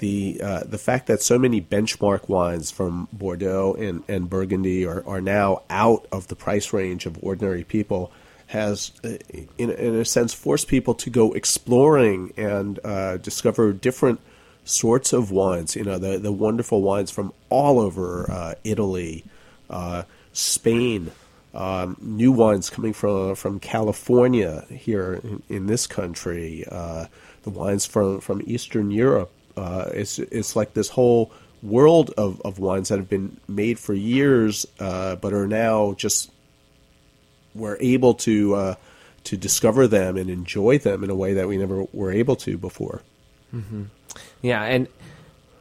the 0.00 0.40
uh, 0.42 0.64
the 0.64 0.78
fact 0.78 1.06
that 1.06 1.22
so 1.22 1.38
many 1.38 1.60
benchmark 1.60 2.28
wines 2.28 2.70
from 2.70 3.06
Bordeaux 3.12 3.76
and, 3.78 4.02
and 4.08 4.28
Burgundy 4.28 4.86
are, 4.86 5.06
are 5.06 5.20
now 5.20 5.62
out 5.68 6.06
of 6.10 6.28
the 6.28 6.34
price 6.34 6.72
range 6.72 7.04
of 7.06 7.22
ordinary 7.22 7.64
people 7.64 8.10
has, 8.46 8.92
uh, 9.04 9.10
in, 9.58 9.70
in 9.70 9.94
a 9.94 10.04
sense, 10.04 10.34
forced 10.34 10.68
people 10.68 10.94
to 10.94 11.10
go 11.10 11.32
exploring 11.32 12.32
and 12.36 12.80
uh, 12.82 13.18
discover 13.18 13.72
different 13.72 14.20
sorts 14.64 15.12
of 15.12 15.30
wines. 15.30 15.76
You 15.76 15.84
know, 15.84 15.98
the, 15.98 16.18
the 16.18 16.32
wonderful 16.32 16.82
wines 16.82 17.10
from 17.10 17.32
all 17.50 17.78
over 17.78 18.28
uh, 18.30 18.54
Italy, 18.64 19.24
uh, 19.68 20.04
Spain, 20.32 21.12
um, 21.52 21.96
new 22.00 22.32
wines 22.32 22.70
coming 22.70 22.94
from 22.94 23.34
from 23.34 23.60
California 23.60 24.64
here 24.70 25.20
in, 25.22 25.42
in 25.48 25.66
this 25.66 25.86
country, 25.86 26.64
uh, 26.70 27.06
the 27.42 27.50
wines 27.50 27.84
from, 27.84 28.20
from 28.20 28.42
Eastern 28.46 28.90
Europe. 28.90 29.30
Uh, 29.56 29.90
it's 29.92 30.18
it's 30.18 30.56
like 30.56 30.74
this 30.74 30.88
whole 30.88 31.32
world 31.62 32.10
of, 32.16 32.40
of 32.42 32.58
wines 32.58 32.88
that 32.88 32.98
have 32.98 33.08
been 33.08 33.38
made 33.48 33.78
for 33.78 33.94
years, 33.94 34.66
uh, 34.78 35.16
but 35.16 35.32
are 35.32 35.46
now 35.46 35.94
just 35.94 36.30
we're 37.54 37.76
able 37.80 38.14
to 38.14 38.54
uh, 38.54 38.74
to 39.24 39.36
discover 39.36 39.86
them 39.86 40.16
and 40.16 40.30
enjoy 40.30 40.78
them 40.78 41.04
in 41.04 41.10
a 41.10 41.14
way 41.14 41.34
that 41.34 41.48
we 41.48 41.56
never 41.56 41.84
were 41.92 42.12
able 42.12 42.36
to 42.36 42.56
before. 42.56 43.02
Mm-hmm. 43.54 43.84
Yeah, 44.42 44.62
and 44.62 44.88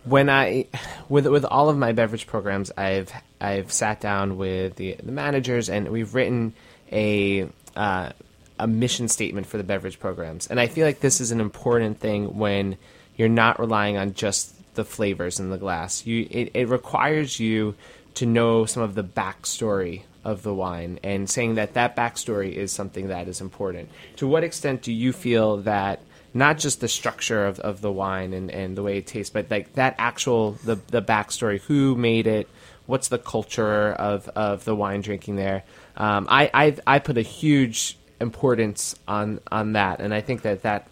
when 0.04 0.30
I 0.30 0.68
with 1.08 1.28
with 1.28 1.46
all 1.46 1.70
of 1.70 1.78
my 1.78 1.92
beverage 1.92 2.28
programs, 2.28 2.72
I've 2.78 3.12
I've 3.42 3.72
sat 3.72 4.00
down 4.00 4.38
with 4.38 4.76
the 4.76 4.96
the 5.02 5.12
managers 5.12 5.70
and 5.70 5.90
we've 5.90 6.14
written 6.14 6.54
a 6.92 7.48
uh, 7.76 8.12
a 8.58 8.68
mission 8.68 9.08
statement 9.08 9.48
for 9.48 9.58
the 9.58 9.64
beverage 9.64 10.00
programs, 10.00 10.48
and 10.48 10.60
I 10.60 10.68
feel 10.68 10.86
like 10.86 11.00
this 11.00 11.22
is 11.22 11.32
an 11.32 11.42
important 11.42 12.00
thing 12.00 12.38
when 12.38 12.78
you're 13.20 13.28
not 13.28 13.60
relying 13.60 13.98
on 13.98 14.14
just 14.14 14.56
the 14.76 14.86
flavors 14.86 15.42
in 15.42 15.50
the 15.50 15.58
glass. 15.58 16.06
You 16.06 16.26
it, 16.32 16.52
it 16.54 16.70
requires 16.70 17.38
you 17.38 17.76
to 18.16 18.26
know 18.26 18.66
some 18.66 18.82
of 18.82 18.96
the 18.96 19.04
backstory 19.04 20.04
of 20.24 20.42
the 20.42 20.54
wine 20.54 21.00
and 21.04 21.30
saying 21.30 21.56
that 21.56 21.74
that 21.74 21.98
backstory 21.98 22.54
is 22.54 22.72
something 22.72 23.10
that 23.10 23.28
is 23.28 23.42
important. 23.42 23.90
To 24.18 24.28
what 24.28 24.46
extent 24.46 24.84
do 24.84 24.94
you 24.94 25.12
feel 25.12 25.58
that 25.58 26.00
not 26.34 26.60
just 26.60 26.80
the 26.80 26.88
structure 26.88 27.46
of, 27.46 27.60
of 27.60 27.82
the 27.82 27.92
wine 27.92 28.34
and, 28.34 28.50
and 28.52 28.78
the 28.78 28.84
way 28.84 29.00
it 29.00 29.08
tastes, 29.08 29.32
but 29.34 29.52
like 29.52 29.74
that 29.74 29.96
actual 29.98 30.54
the 30.64 30.76
the 30.88 31.02
backstory, 31.02 31.60
who 31.64 31.96
made 31.96 32.26
it, 32.26 32.48
what's 32.86 33.10
the 33.10 33.18
culture 33.18 33.92
of, 33.92 34.30
of 34.30 34.64
the 34.64 34.76
wine 34.76 35.02
drinking 35.02 35.36
there? 35.36 35.64
Um, 35.98 36.26
I, 36.30 36.50
I 36.54 36.78
I 36.88 37.00
put 37.00 37.18
a 37.18 37.22
huge 37.22 37.98
importance 38.22 38.96
on 39.10 39.42
on 39.52 39.74
that, 39.74 40.00
and 40.00 40.14
I 40.14 40.22
think 40.22 40.44
that 40.44 40.62
that 40.62 40.88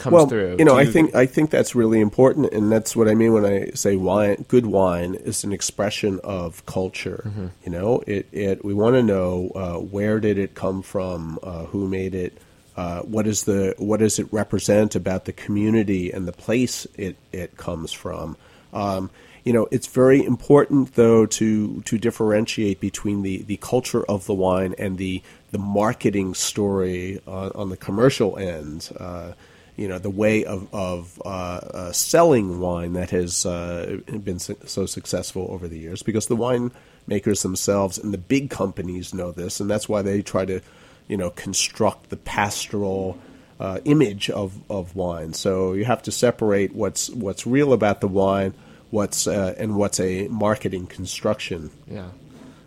comes 0.00 0.14
well, 0.14 0.26
through. 0.26 0.56
You 0.58 0.64
know, 0.64 0.78
you... 0.78 0.88
I 0.88 0.92
think 0.92 1.14
I 1.14 1.26
think 1.26 1.50
that's 1.50 1.74
really 1.74 2.00
important, 2.00 2.52
and 2.52 2.72
that's 2.72 2.96
what 2.96 3.06
I 3.06 3.14
mean 3.14 3.32
when 3.32 3.44
I 3.44 3.70
say 3.74 3.96
wine. 3.96 4.44
Good 4.48 4.66
wine 4.66 5.14
is 5.14 5.44
an 5.44 5.52
expression 5.52 6.18
of 6.24 6.64
culture. 6.66 7.22
Mm-hmm. 7.26 7.46
You 7.64 7.70
know, 7.70 8.02
it 8.06 8.26
it 8.32 8.64
we 8.64 8.74
want 8.74 8.96
to 8.96 9.02
know 9.02 9.52
uh, 9.54 9.78
where 9.78 10.18
did 10.18 10.38
it 10.38 10.54
come 10.54 10.82
from, 10.82 11.38
uh, 11.42 11.66
who 11.66 11.86
made 11.86 12.14
it, 12.14 12.38
uh, 12.76 13.02
what 13.02 13.26
is 13.26 13.44
the 13.44 13.74
what 13.78 14.00
does 14.00 14.18
it 14.18 14.26
represent 14.32 14.96
about 14.96 15.26
the 15.26 15.32
community 15.32 16.10
and 16.10 16.26
the 16.26 16.32
place 16.32 16.86
it 16.96 17.16
it 17.30 17.56
comes 17.56 17.92
from. 17.92 18.36
Um, 18.72 19.10
you 19.44 19.52
know, 19.52 19.68
it's 19.70 19.86
very 19.86 20.24
important 20.24 20.94
though 20.94 21.26
to 21.26 21.80
to 21.82 21.98
differentiate 21.98 22.80
between 22.80 23.22
the, 23.22 23.42
the 23.42 23.56
culture 23.58 24.04
of 24.04 24.26
the 24.26 24.34
wine 24.34 24.74
and 24.78 24.98
the 24.98 25.22
the 25.50 25.58
marketing 25.58 26.34
story 26.34 27.20
on, 27.26 27.50
on 27.54 27.68
the 27.70 27.76
commercial 27.76 28.36
end. 28.38 28.90
Uh, 28.98 29.32
you 29.80 29.88
know 29.88 29.98
the 29.98 30.10
way 30.10 30.44
of 30.44 30.72
of 30.74 31.20
uh, 31.24 31.28
uh, 31.28 31.92
selling 31.92 32.60
wine 32.60 32.92
that 32.92 33.10
has 33.10 33.46
uh, 33.46 33.98
been 34.22 34.38
so 34.38 34.84
successful 34.84 35.48
over 35.50 35.66
the 35.68 35.78
years 35.78 36.02
because 36.02 36.26
the 36.26 36.36
wine 36.36 36.70
makers 37.06 37.42
themselves, 37.42 37.96
and 37.96 38.12
the 38.12 38.18
big 38.18 38.50
companies 38.50 39.14
know 39.14 39.32
this, 39.32 39.58
and 39.58 39.70
that's 39.70 39.88
why 39.88 40.02
they 40.02 40.20
try 40.20 40.44
to, 40.44 40.60
you 41.08 41.16
know, 41.16 41.30
construct 41.30 42.10
the 42.10 42.16
pastoral 42.18 43.18
uh, 43.58 43.80
image 43.86 44.28
of, 44.28 44.58
of 44.70 44.94
wine. 44.94 45.32
So 45.32 45.72
you 45.72 45.86
have 45.86 46.02
to 46.02 46.12
separate 46.12 46.74
what's 46.74 47.08
what's 47.08 47.46
real 47.46 47.72
about 47.72 48.02
the 48.02 48.08
wine, 48.08 48.52
what's 48.90 49.26
uh, 49.26 49.54
and 49.56 49.76
what's 49.76 49.98
a 49.98 50.28
marketing 50.28 50.88
construction. 50.88 51.70
Yeah. 51.90 52.10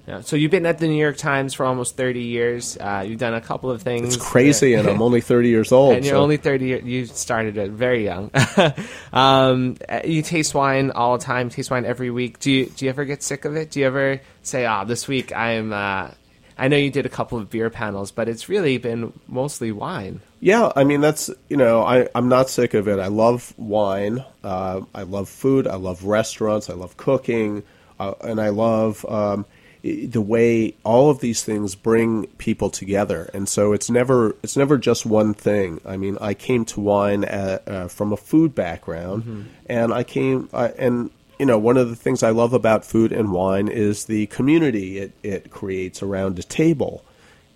Yeah. 0.07 0.19
So 0.21 0.35
you've 0.35 0.51
been 0.51 0.65
at 0.65 0.79
the 0.79 0.87
New 0.87 0.99
York 1.01 1.15
Times 1.15 1.53
for 1.53 1.65
almost 1.65 1.95
30 1.95 2.21
years. 2.21 2.77
Uh, 2.77 3.05
you've 3.07 3.19
done 3.19 3.33
a 3.33 3.39
couple 3.41 3.71
of 3.71 3.81
things. 3.81 4.15
It's 4.15 4.23
crazy, 4.23 4.73
and 4.73 4.87
I'm 4.87 5.01
only 5.01 5.21
30 5.21 5.47
years 5.47 5.71
old. 5.71 5.95
and 5.95 6.05
you're 6.05 6.15
so- 6.15 6.21
only 6.21 6.37
30. 6.37 6.81
You 6.83 7.05
started 7.05 7.57
it 7.57 7.71
very 7.71 8.03
young. 8.03 8.29
um, 9.13 9.77
you 10.03 10.21
taste 10.21 10.53
wine 10.53 10.91
all 10.91 11.17
the 11.17 11.23
time. 11.23 11.49
Taste 11.49 11.71
wine 11.71 11.85
every 11.85 12.09
week. 12.09 12.39
Do 12.39 12.51
you 12.51 12.65
do 12.65 12.85
you 12.85 12.89
ever 12.89 13.05
get 13.05 13.23
sick 13.23 13.45
of 13.45 13.55
it? 13.55 13.71
Do 13.71 13.79
you 13.79 13.85
ever 13.87 14.19
say, 14.41 14.65
"Ah, 14.65 14.83
this 14.83 15.07
week 15.07 15.33
I'm." 15.35 15.71
Uh, 15.71 16.11
I 16.55 16.67
know 16.67 16.77
you 16.77 16.91
did 16.91 17.05
a 17.07 17.09
couple 17.09 17.39
of 17.39 17.49
beer 17.49 17.69
panels, 17.71 18.11
but 18.11 18.29
it's 18.29 18.47
really 18.47 18.77
been 18.77 19.11
mostly 19.27 19.71
wine. 19.71 20.19
Yeah, 20.39 20.71
I 20.75 20.83
mean 20.83 21.01
that's 21.01 21.29
you 21.49 21.57
know 21.57 21.81
I 21.83 22.07
I'm 22.13 22.27
not 22.27 22.49
sick 22.49 22.73
of 22.73 22.87
it. 22.87 22.99
I 22.99 23.07
love 23.07 23.53
wine. 23.57 24.23
Uh, 24.43 24.81
I 24.93 25.03
love 25.03 25.29
food. 25.29 25.65
I 25.67 25.75
love 25.75 26.03
restaurants. 26.03 26.69
I 26.69 26.73
love 26.73 26.97
cooking, 26.97 27.63
uh, 27.99 28.13
and 28.21 28.39
I 28.41 28.49
love 28.49 29.05
um, 29.09 29.45
the 29.83 30.21
way 30.21 30.75
all 30.85 31.09
of 31.09 31.19
these 31.19 31.43
things 31.43 31.75
bring 31.75 32.27
people 32.37 32.69
together. 32.69 33.29
And 33.33 33.49
so 33.49 33.73
it's 33.73 33.89
never 33.89 34.35
it's 34.41 34.55
never 34.55 34.77
just 34.77 35.05
one 35.05 35.33
thing. 35.33 35.81
I 35.85 35.97
mean, 35.97 36.17
I 36.21 36.33
came 36.33 36.63
to 36.65 36.79
wine 36.79 37.25
at, 37.25 37.67
uh, 37.67 37.87
from 37.89 38.13
a 38.13 38.17
food 38.17 38.55
background, 38.55 39.23
and 39.65 39.93
I 39.93 40.03
came 40.03 40.49
I, 40.53 40.67
and 40.69 41.11
you 41.37 41.45
know, 41.45 41.57
one 41.57 41.75
of 41.75 41.89
the 41.89 41.95
things 41.97 42.23
I 42.23 42.29
love 42.29 42.53
about 42.53 42.85
food 42.85 43.11
and 43.11 43.33
wine 43.33 43.67
is 43.67 44.05
the 44.05 44.27
community 44.27 44.99
it, 44.99 45.11
it 45.21 45.51
creates 45.51 46.01
around 46.01 46.39
a 46.39 46.43
table, 46.43 47.03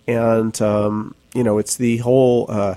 and 0.05 0.59
um, 0.61 1.15
you 1.33 1.43
know, 1.43 1.59
it's 1.59 1.77
the 1.77 1.97
whole 1.97 2.47
uh, 2.49 2.75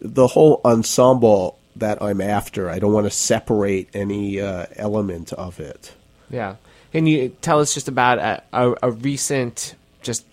the 0.00 0.28
whole 0.28 0.62
ensemble 0.64 1.58
that 1.76 2.00
I'm 2.02 2.22
after. 2.22 2.70
I 2.70 2.78
don't 2.78 2.94
want 2.94 3.04
to 3.06 3.10
separate 3.10 3.90
any 3.92 4.40
uh, 4.40 4.66
element 4.76 5.34
of 5.34 5.60
it. 5.60 5.92
Yeah. 6.30 6.56
Can 6.92 7.06
you 7.06 7.30
tell 7.40 7.60
us 7.60 7.74
just 7.74 7.88
about 7.88 8.18
a, 8.18 8.42
a, 8.52 8.74
a 8.84 8.90
recent 8.90 9.74
just 10.02 10.24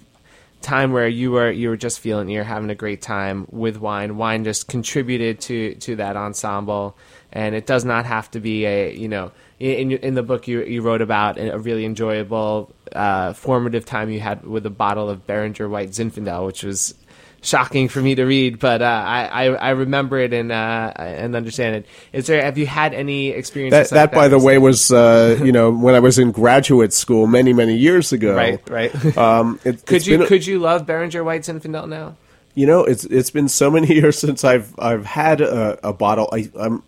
time 0.63 0.93
where 0.93 1.07
you 1.07 1.31
were 1.31 1.51
you 1.51 1.69
were 1.69 1.77
just 1.77 1.99
feeling 1.99 2.29
you're 2.29 2.43
having 2.43 2.69
a 2.69 2.75
great 2.75 3.01
time 3.01 3.45
with 3.51 3.77
wine. 3.77 4.17
Wine 4.17 4.43
just 4.43 4.67
contributed 4.67 5.41
to 5.41 5.75
to 5.75 5.97
that 5.97 6.15
ensemble, 6.15 6.97
and 7.31 7.53
it 7.53 7.67
does 7.67 7.85
not 7.85 8.05
have 8.05 8.31
to 8.31 8.39
be 8.39 8.65
a 8.65 8.93
you 8.93 9.07
know 9.07 9.31
in 9.59 9.91
in, 9.91 10.15
the 10.15 10.23
book 10.23 10.47
you 10.47 10.63
you 10.63 10.81
wrote 10.81 11.01
about 11.01 11.37
a 11.37 11.59
really 11.59 11.85
enjoyable 11.85 12.73
uh, 12.93 13.33
formative 13.33 13.85
time 13.85 14.09
you 14.09 14.19
had 14.19 14.45
with 14.45 14.65
a 14.65 14.71
bottle 14.71 15.09
of 15.09 15.27
Beringer 15.27 15.69
White 15.69 15.89
Zinfandel, 15.89 16.45
which 16.45 16.63
was 16.63 16.95
shocking 17.43 17.89
for 17.89 18.01
me 18.01 18.15
to 18.15 18.23
read, 18.23 18.57
but 18.57 18.81
uh, 18.81 18.85
I, 18.85 19.25
I 19.25 19.45
I 19.53 19.69
remember 19.71 20.17
it 20.19 20.33
and 20.33 20.51
uh, 20.51 20.91
and 20.95 21.35
understand 21.35 21.75
it. 21.75 21.85
Is 22.11 22.25
there 22.27 22.41
have 22.43 22.57
you 22.57 22.65
had 22.65 22.93
any 22.93 23.29
experiences 23.29 23.89
That, 23.91 23.95
like 23.95 24.11
that, 24.11 24.15
by 24.15 24.27
the 24.29 24.39
way, 24.39 24.57
was 24.57 24.91
uh, 24.91 25.39
you 25.43 25.51
know 25.51 25.71
when 25.71 25.93
I 25.95 25.99
was 25.99 26.17
in 26.17 26.31
graduate 26.31 26.93
school 26.93 27.27
many 27.27 27.53
many 27.53 27.75
years 27.75 28.11
ago. 28.11 28.35
right 28.35 28.69
right. 28.69 29.17
Um, 29.17 29.59
it, 29.63 29.85
Could 29.85 30.07
you 30.07 30.17
been- 30.19 30.27
could 30.27 30.45
you 30.47 30.59
love 30.59 30.85
Beringer 30.87 31.23
White 31.23 31.41
Zinfandel 31.41 31.87
now? 31.87 32.15
You 32.55 32.67
know, 32.67 32.83
it's 32.83 33.03
it's 33.05 33.29
been 33.31 33.49
so 33.49 33.69
many 33.71 33.93
years 33.99 34.17
since 34.17 34.43
I've 34.43 34.73
I've 34.79 35.05
had 35.05 35.41
a, 35.41 35.77
a 35.87 35.93
bottle. 35.93 36.29
I, 36.31 36.49
I'm 36.59 36.83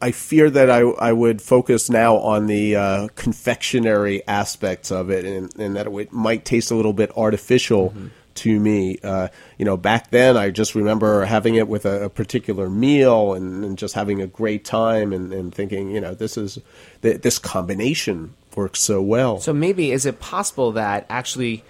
I 0.00 0.10
fear 0.12 0.50
that 0.50 0.70
I 0.70 0.80
I 0.80 1.12
would 1.12 1.42
focus 1.42 1.90
now 1.90 2.16
on 2.18 2.46
the 2.46 2.76
uh, 2.76 3.08
confectionery 3.16 4.22
aspects 4.28 4.90
of 4.90 5.10
it, 5.10 5.24
and, 5.24 5.54
and 5.58 5.76
that 5.76 5.86
it 5.86 6.12
might 6.12 6.44
taste 6.44 6.70
a 6.70 6.74
little 6.74 6.92
bit 6.92 7.10
artificial 7.16 7.94
to 8.36 8.58
me. 8.58 8.98
Uh, 9.02 9.28
you 9.58 9.64
know, 9.64 9.76
back 9.76 10.10
then 10.10 10.36
I 10.36 10.50
just 10.50 10.74
remember 10.74 11.24
having 11.24 11.54
it 11.54 11.68
with 11.68 11.86
a, 11.86 12.04
a 12.04 12.10
particular 12.10 12.68
meal 12.68 13.34
and, 13.34 13.64
and 13.64 13.78
just 13.78 13.94
having 13.94 14.20
a 14.20 14.26
great 14.26 14.64
time, 14.64 15.12
and, 15.12 15.32
and 15.32 15.54
thinking, 15.54 15.90
you 15.90 16.00
know, 16.00 16.14
this 16.14 16.36
is 16.36 16.58
th- 17.02 17.22
this 17.22 17.38
combination 17.38 18.34
works 18.56 18.80
so 18.80 19.02
well. 19.02 19.40
So 19.40 19.52
maybe 19.52 19.92
is 19.92 20.06
it 20.06 20.20
possible 20.20 20.72
that 20.72 21.06
actually 21.08 21.64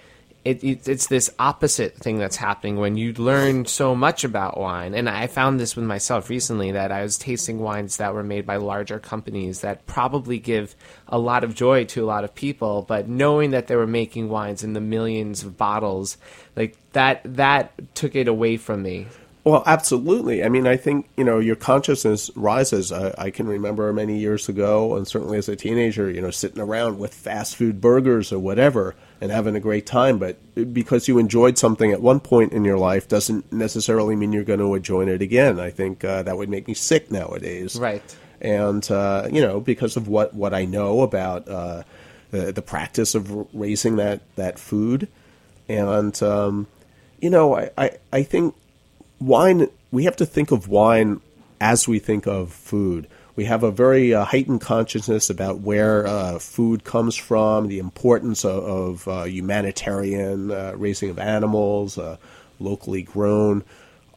it, 0.45 0.63
it, 0.63 0.87
it's 0.87 1.07
this 1.07 1.31
opposite 1.39 1.97
thing 1.97 2.19
that's 2.19 2.37
happening 2.37 2.77
when 2.77 2.97
you 2.97 3.15
learn 3.15 3.65
so 3.65 3.95
much 3.95 4.25
about 4.25 4.59
wine? 4.59 4.95
And 4.95 5.09
I 5.09 5.27
found 5.27 5.59
this 5.59 5.75
with 5.75 5.87
myself 5.87 6.29
recently 6.29 6.73
that 6.73 6.93
I 6.93 7.03
was 7.03 7.17
tasting 7.17 7.59
wines 7.59 7.97
that 7.97 8.13
were 8.13 8.23
made 8.23 8.47
by 8.47 8.57
larger 8.57 8.99
companies 8.99 9.63
that 9.63 9.87
probably 9.87 10.39
give 10.39 10.75
a 11.09 11.19
lot 11.19 11.45
of 11.45 11.55
joy 11.55 11.85
to 11.87 12.05
a 12.05 12.07
lot 12.07 12.25
of 12.25 12.35
people, 12.35 12.83
but 12.83 13.09
knowing 13.09 13.53
that 13.53 13.69
they 13.69 13.77
were 13.77 13.87
making 13.87 14.29
wines 14.29 14.63
in 14.63 14.75
the 14.75 14.81
millions 14.81 15.43
of 15.43 15.57
bottles, 15.57 16.19
like 16.57 16.77
that 16.93 17.23
that 17.25 17.95
took 17.95 18.15
it 18.15 18.29
away 18.29 18.59
from 18.59 18.83
me. 18.83 19.07
Well, 19.45 19.63
absolutely. 19.67 20.43
I 20.43 20.49
mean, 20.49 20.67
I 20.67 20.79
think 20.79 21.07
you 21.17 21.25
know 21.25 21.39
your 21.39 21.57
consciousness 21.57 22.31
rises. 22.35 22.93
I, 22.93 23.15
I 23.19 23.31
can 23.31 23.47
remember 23.47 23.93
many 23.93 24.19
years 24.19 24.49
ago, 24.49 24.97
and 24.97 25.07
certainly 25.07 25.37
as 25.37 25.49
a 25.49 25.57
teenager, 25.57 26.11
you 26.11 26.23
know, 26.23 26.31
sitting 26.31 26.61
around 26.61 26.99
with 26.99 27.15
fast 27.15 27.57
food 27.57 27.81
burgers 27.81 28.33
or 28.33 28.39
whatever 28.39 28.95
and 29.21 29.31
having 29.31 29.57
a 29.57 29.61
great 29.61 29.87
time. 29.87 30.19
But 30.19 30.39
because 30.73 31.09
you 31.09 31.19
enjoyed 31.19 31.59
something 31.59 31.93
at 31.93 32.01
one 32.01 32.21
point 32.21 32.53
in 32.53 32.65
your 32.65 32.79
life 32.79 33.09
doesn't 33.09 33.53
necessarily 33.53 34.17
mean 34.17 34.33
you're 34.33 34.45
going 34.45 34.61
to 34.61 34.75
enjoy 34.75 35.07
it 35.07 35.23
again. 35.23 35.59
I 35.61 35.71
think 35.71 36.05
uh, 36.05 36.23
that 36.25 36.37
would 36.37 36.49
make 36.49 36.69
me 36.69 36.75
sick 36.75 37.11
nowadays. 37.11 37.79
Right. 37.79 38.17
And 38.41 38.89
uh, 38.91 39.29
you 39.33 39.41
know, 39.41 39.61
because 39.61 39.97
of 39.97 40.09
what 40.09 40.35
what 40.35 40.53
I 40.53 40.65
know 40.65 41.01
about 41.01 41.49
uh, 41.49 41.83
the 42.31 42.53
the 42.53 42.63
practice 42.63 43.15
of 43.15 43.55
raising 43.55 43.97
that 43.97 44.21
that 44.37 44.59
food, 44.59 45.09
and 45.69 46.21
um, 46.23 46.67
you 47.21 47.31
know, 47.31 47.57
I, 47.57 47.71
I 47.79 47.91
I 48.13 48.23
think 48.23 48.55
wine 49.21 49.69
we 49.91 50.05
have 50.05 50.17
to 50.17 50.27
think 50.27 50.51
of 50.51 50.69
wine 50.69 51.21
as 51.61 51.89
we 51.89 51.99
think 51.99 52.27
of 52.27 52.53
food 52.53 53.07
we 53.37 53.45
have 53.45 53.63
a 53.63 53.71
very 53.71 54.15
uh, 54.15 54.25
heightened 54.25 54.61
consciousness 54.61 55.31
about 55.31 55.61
where 55.61 56.07
uh, 56.07 56.39
food 56.39 56.85
comes 56.85 57.17
from 57.17 57.69
the 57.69 57.79
importance 57.79 58.45
of, 58.45 58.65
of 58.65 59.09
uh, 59.09 59.25
humanitarian 59.25 60.51
uh, 60.51 60.73
raising 60.77 61.11
of 61.11 61.19
animals 61.19 61.99
uh, 61.99 62.17
locally 62.61 63.03
grown 63.03 63.65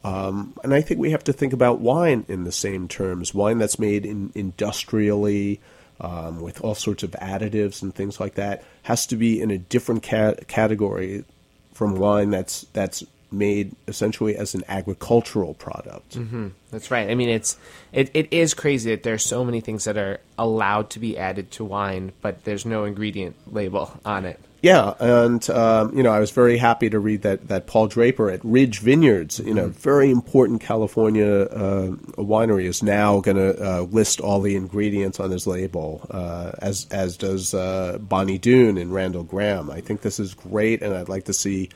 um, 0.08 0.54
and 0.64 0.74
I 0.74 0.82
think 0.82 1.02
we 1.02 1.12
have 1.12 1.24
to 1.26 1.34
think 1.34 1.52
about 1.52 1.80
wine 1.80 2.24
in 2.30 2.46
the 2.46 2.52
same 2.52 2.88
terms. 2.88 3.34
Wine 3.34 3.58
that's 3.58 3.78
made 3.78 4.06
in, 4.06 4.32
industrially, 4.36 5.60
um, 6.00 6.40
with 6.40 6.62
all 6.62 6.76
sorts 6.76 7.04
of 7.04 7.12
additives 7.12 7.82
and 7.82 7.94
things 7.94 8.18
like 8.18 8.36
that, 8.36 8.64
has 8.84 9.06
to 9.08 9.18
be 9.18 9.42
in 9.42 9.52
a 9.52 9.58
different 9.58 10.04
cat- 10.04 10.48
category 10.48 11.26
from 11.74 11.98
wine 11.98 12.30
that's 12.30 12.62
that's 12.74 13.04
made 13.32 13.76
essentially 13.88 14.36
as 14.36 14.54
an 14.56 14.64
agricultural 14.68 15.54
product. 15.56 16.18
That's 16.72 16.92
right. 16.92 17.10
I 17.10 17.16
mean, 17.16 17.30
it's 17.30 17.58
it, 17.92 18.10
it 18.14 18.28
is 18.32 18.54
crazy 18.54 18.92
that 18.92 19.04
there's 19.04 19.24
so 19.24 19.44
many 19.44 19.62
things 19.62 19.86
that 19.86 19.98
are 19.98 20.20
allowed 20.38 20.90
to 20.92 21.00
be 21.00 21.18
added 21.18 21.52
to 21.52 21.64
wine, 21.64 22.12
but 22.22 22.44
there's 22.44 22.66
no 22.66 22.84
ingredient 22.84 23.36
label 23.54 24.00
on 24.06 24.26
it. 24.26 24.40
Yeah, 24.62 24.96
and 25.00 25.48
um, 25.52 25.96
you 25.96 26.02
know, 26.02 26.12
I 26.12 26.20
was 26.20 26.32
very 26.32 26.58
happy 26.58 26.90
to 26.90 27.00
read 27.00 27.22
that 27.22 27.48
that 27.48 27.68
Paul 27.68 27.88
Draper 27.88 28.32
at 28.32 28.44
Ridge 28.44 28.80
Vineyards, 28.80 29.40
you 29.40 29.54
know, 29.54 29.68
very 29.68 30.10
important 30.10 30.62
California 30.62 31.44
uh, 31.44 31.92
winery, 32.18 32.66
is 32.66 32.82
now 32.82 33.20
going 33.20 33.38
to 33.38 33.64
uh, 33.64 33.82
list 33.82 34.20
all 34.20 34.42
the 34.42 34.56
ingredients 34.56 35.20
on 35.20 35.30
his 35.30 35.46
label, 35.46 36.08
uh, 36.10 36.54
as 36.58 36.88
as 36.90 37.18
does 37.18 37.54
uh, 37.54 38.00
Bonny 38.02 38.40
Doon 38.40 38.78
and 38.78 38.92
Randall 38.92 39.24
Grahm. 39.24 39.70
I 39.70 39.80
think 39.80 40.02
this 40.02 40.20
is 40.20 40.34
great, 40.34 40.82
and 40.82 40.94
I'd 40.96 41.08
like 41.08 41.26
to 41.26 41.34
see 41.34 41.70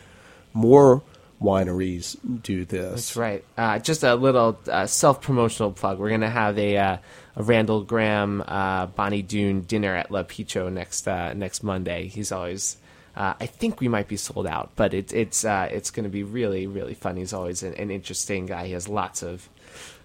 more 0.53 1.03
wineries 1.41 2.17
do 2.43 2.65
this. 2.65 2.91
That's 2.91 3.15
right. 3.15 3.43
Uh, 3.57 3.79
just 3.79 4.03
a 4.03 4.15
little 4.15 4.59
uh, 4.69 4.85
self 4.87 5.21
promotional 5.21 5.71
plug. 5.71 5.99
We're 5.99 6.09
going 6.09 6.21
to 6.21 6.29
have 6.29 6.57
a, 6.57 6.77
uh, 6.77 6.97
a 7.35 7.43
Randall 7.43 7.83
Grahm 7.83 8.43
uh, 8.47 8.85
Bonny 8.87 9.21
Doon 9.21 9.61
dinner 9.61 9.95
at 9.95 10.11
L'Apicio 10.11 10.71
next 10.71 11.07
uh, 11.07 11.33
next 11.33 11.63
Monday. 11.63 12.07
He's 12.07 12.31
always. 12.31 12.77
Uh, 13.13 13.33
I 13.41 13.45
think 13.45 13.81
we 13.81 13.89
might 13.89 14.07
be 14.07 14.15
sold 14.15 14.47
out, 14.47 14.71
but 14.77 14.93
it's 14.93 15.11
it's 15.11 15.43
uh, 15.43 15.67
it's 15.69 15.91
going 15.91 16.05
to 16.05 16.09
be 16.09 16.23
really 16.23 16.67
really 16.67 16.93
fun. 16.93 17.17
He's 17.17 17.33
always 17.33 17.61
an, 17.63 17.73
an 17.73 17.91
interesting 17.91 18.45
guy. 18.45 18.67
He 18.67 18.73
has 18.73 18.87
lots 18.87 19.21
of 19.21 19.49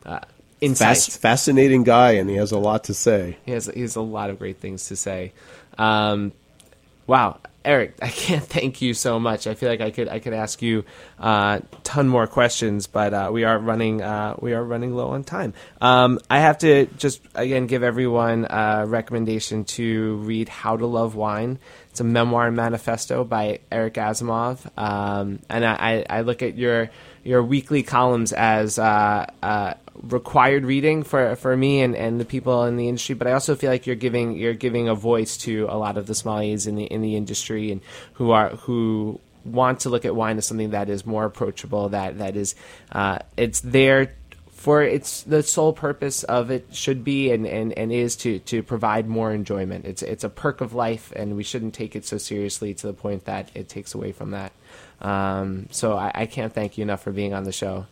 uh, 0.04 0.20
insights. 0.60 1.06
Fas- 1.06 1.16
fascinating 1.16 1.84
guy, 1.84 2.12
and 2.12 2.28
he 2.28 2.36
has 2.36 2.50
a 2.50 2.58
lot 2.58 2.84
to 2.84 2.94
say. 2.94 3.36
He 3.44 3.52
has 3.52 3.66
he 3.66 3.82
has 3.82 3.94
a 3.94 4.00
lot 4.00 4.30
of 4.30 4.38
great 4.40 4.58
things 4.58 4.88
to 4.88 4.96
say. 4.96 5.32
Um, 5.78 6.32
wow, 7.06 7.38
Eric, 7.66 7.96
I 8.00 8.08
can't 8.08 8.44
thank 8.56 8.80
you 8.80 8.94
so 8.94 9.18
much. 9.18 9.46
I 9.48 9.54
feel 9.54 9.68
like 9.68 9.80
I 9.80 9.90
could 9.90 10.08
I 10.08 10.20
could 10.20 10.32
ask 10.32 10.62
you 10.62 10.84
a 11.18 11.26
uh, 11.26 11.60
ton 11.82 12.08
more 12.08 12.26
questions, 12.28 12.86
but 12.86 13.12
uh, 13.12 13.30
we 13.32 13.42
are 13.44 13.58
running 13.58 14.00
uh, 14.00 14.36
we 14.38 14.54
are 14.54 14.62
running 14.62 14.94
low 14.94 15.08
on 15.10 15.24
time. 15.24 15.52
Um, 15.80 16.20
I 16.30 16.38
have 16.38 16.58
to 16.58 16.86
just 16.96 17.20
again 17.34 17.66
give 17.66 17.82
everyone 17.82 18.46
a 18.48 18.86
recommendation 18.86 19.64
to 19.64 20.16
read 20.18 20.48
How 20.48 20.76
to 20.76 20.86
Love 20.86 21.16
Wine. 21.16 21.58
It's 21.90 22.00
a 22.00 22.04
memoir 22.04 22.50
manifesto 22.52 23.24
by 23.24 23.60
Eric 23.72 23.94
Asimov, 23.94 24.58
um, 24.78 25.40
and 25.50 25.64
I, 25.64 25.74
I 25.74 26.18
I 26.18 26.20
look 26.20 26.42
at 26.42 26.56
your 26.56 26.90
your 27.24 27.42
weekly 27.42 27.82
columns 27.82 28.32
as 28.32 28.78
uh, 28.78 29.26
uh, 29.42 29.74
required 30.02 30.64
reading 30.64 31.02
for, 31.02 31.36
for 31.36 31.56
me 31.56 31.82
and, 31.82 31.94
and 31.94 32.20
the 32.20 32.24
people 32.24 32.64
in 32.64 32.76
the 32.76 32.88
industry, 32.88 33.14
but 33.14 33.26
I 33.26 33.32
also 33.32 33.54
feel 33.54 33.70
like 33.70 33.86
you're 33.86 33.96
giving 33.96 34.36
you're 34.36 34.54
giving 34.54 34.88
a 34.88 34.94
voice 34.94 35.36
to 35.38 35.66
a 35.68 35.76
lot 35.76 35.96
of 35.96 36.06
the 36.06 36.12
sommeliers 36.12 36.66
in 36.66 36.76
the 36.76 36.84
in 36.84 37.02
the 37.02 37.16
industry 37.16 37.72
and 37.72 37.80
who 38.14 38.30
are 38.30 38.50
who 38.50 39.20
want 39.44 39.80
to 39.80 39.90
look 39.90 40.04
at 40.04 40.14
wine 40.14 40.38
as 40.38 40.46
something 40.46 40.70
that 40.70 40.88
is 40.88 41.06
more 41.06 41.24
approachable, 41.24 41.90
that 41.90 42.18
that 42.18 42.36
is 42.36 42.54
uh, 42.92 43.18
it's 43.36 43.60
there 43.60 44.14
for 44.66 44.82
it's 44.82 45.22
the 45.22 45.42
sole 45.42 45.72
purpose 45.72 46.24
of 46.24 46.50
it 46.50 46.66
should 46.74 47.04
be 47.04 47.30
and, 47.30 47.46
and, 47.46 47.72
and 47.74 47.92
is 47.92 48.16
to, 48.16 48.40
to 48.40 48.62
provide 48.62 49.06
more 49.06 49.32
enjoyment. 49.32 49.84
It's 49.84 50.02
it's 50.02 50.24
a 50.24 50.28
perk 50.28 50.60
of 50.60 50.72
life, 50.72 51.12
and 51.14 51.36
we 51.36 51.44
shouldn't 51.44 51.74
take 51.74 51.94
it 51.94 52.04
so 52.04 52.18
seriously 52.18 52.74
to 52.74 52.88
the 52.88 52.92
point 52.92 53.26
that 53.26 53.50
it 53.54 53.68
takes 53.68 53.94
away 53.94 54.12
from 54.12 54.32
that. 54.32 54.52
Um, 55.00 55.68
so 55.70 55.96
I, 55.96 56.10
I 56.14 56.26
can't 56.26 56.52
thank 56.52 56.78
you 56.78 56.82
enough 56.82 57.02
for 57.02 57.12
being 57.12 57.34
on 57.34 57.44
the 57.44 57.52
show. 57.52 57.86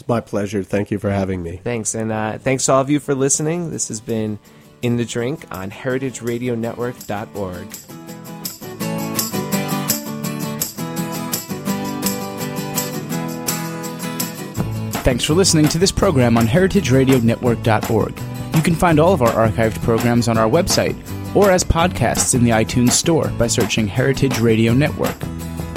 It's 0.00 0.08
my 0.08 0.20
pleasure. 0.20 0.62
Thank 0.62 0.90
you 0.90 0.98
for 0.98 1.10
having 1.10 1.42
me. 1.42 1.60
Thanks, 1.62 1.94
and 1.94 2.10
uh, 2.10 2.38
thanks 2.38 2.64
to 2.64 2.72
all 2.72 2.80
of 2.80 2.88
you 2.88 3.00
for 3.00 3.14
listening. 3.14 3.70
This 3.70 3.88
has 3.88 4.00
been 4.00 4.38
In 4.80 4.96
the 4.96 5.04
Drink 5.04 5.44
on 5.50 5.70
HeritageRadioNetwork.org. 5.70 7.68
Thanks 15.02 15.24
for 15.24 15.34
listening 15.34 15.68
to 15.68 15.76
this 15.76 15.92
program 15.92 16.38
on 16.38 16.46
heritageradionetwork.org. 16.46 18.18
You 18.56 18.62
can 18.62 18.74
find 18.74 18.98
all 18.98 19.12
of 19.12 19.20
our 19.20 19.48
archived 19.48 19.82
programs 19.82 20.28
on 20.28 20.38
our 20.38 20.48
website 20.48 20.96
or 21.36 21.50
as 21.50 21.62
podcasts 21.62 22.34
in 22.34 22.42
the 22.42 22.52
iTunes 22.52 22.92
Store 22.92 23.28
by 23.36 23.48
searching 23.48 23.86
Heritage 23.86 24.40
Radio 24.40 24.72
Network. 24.72 25.16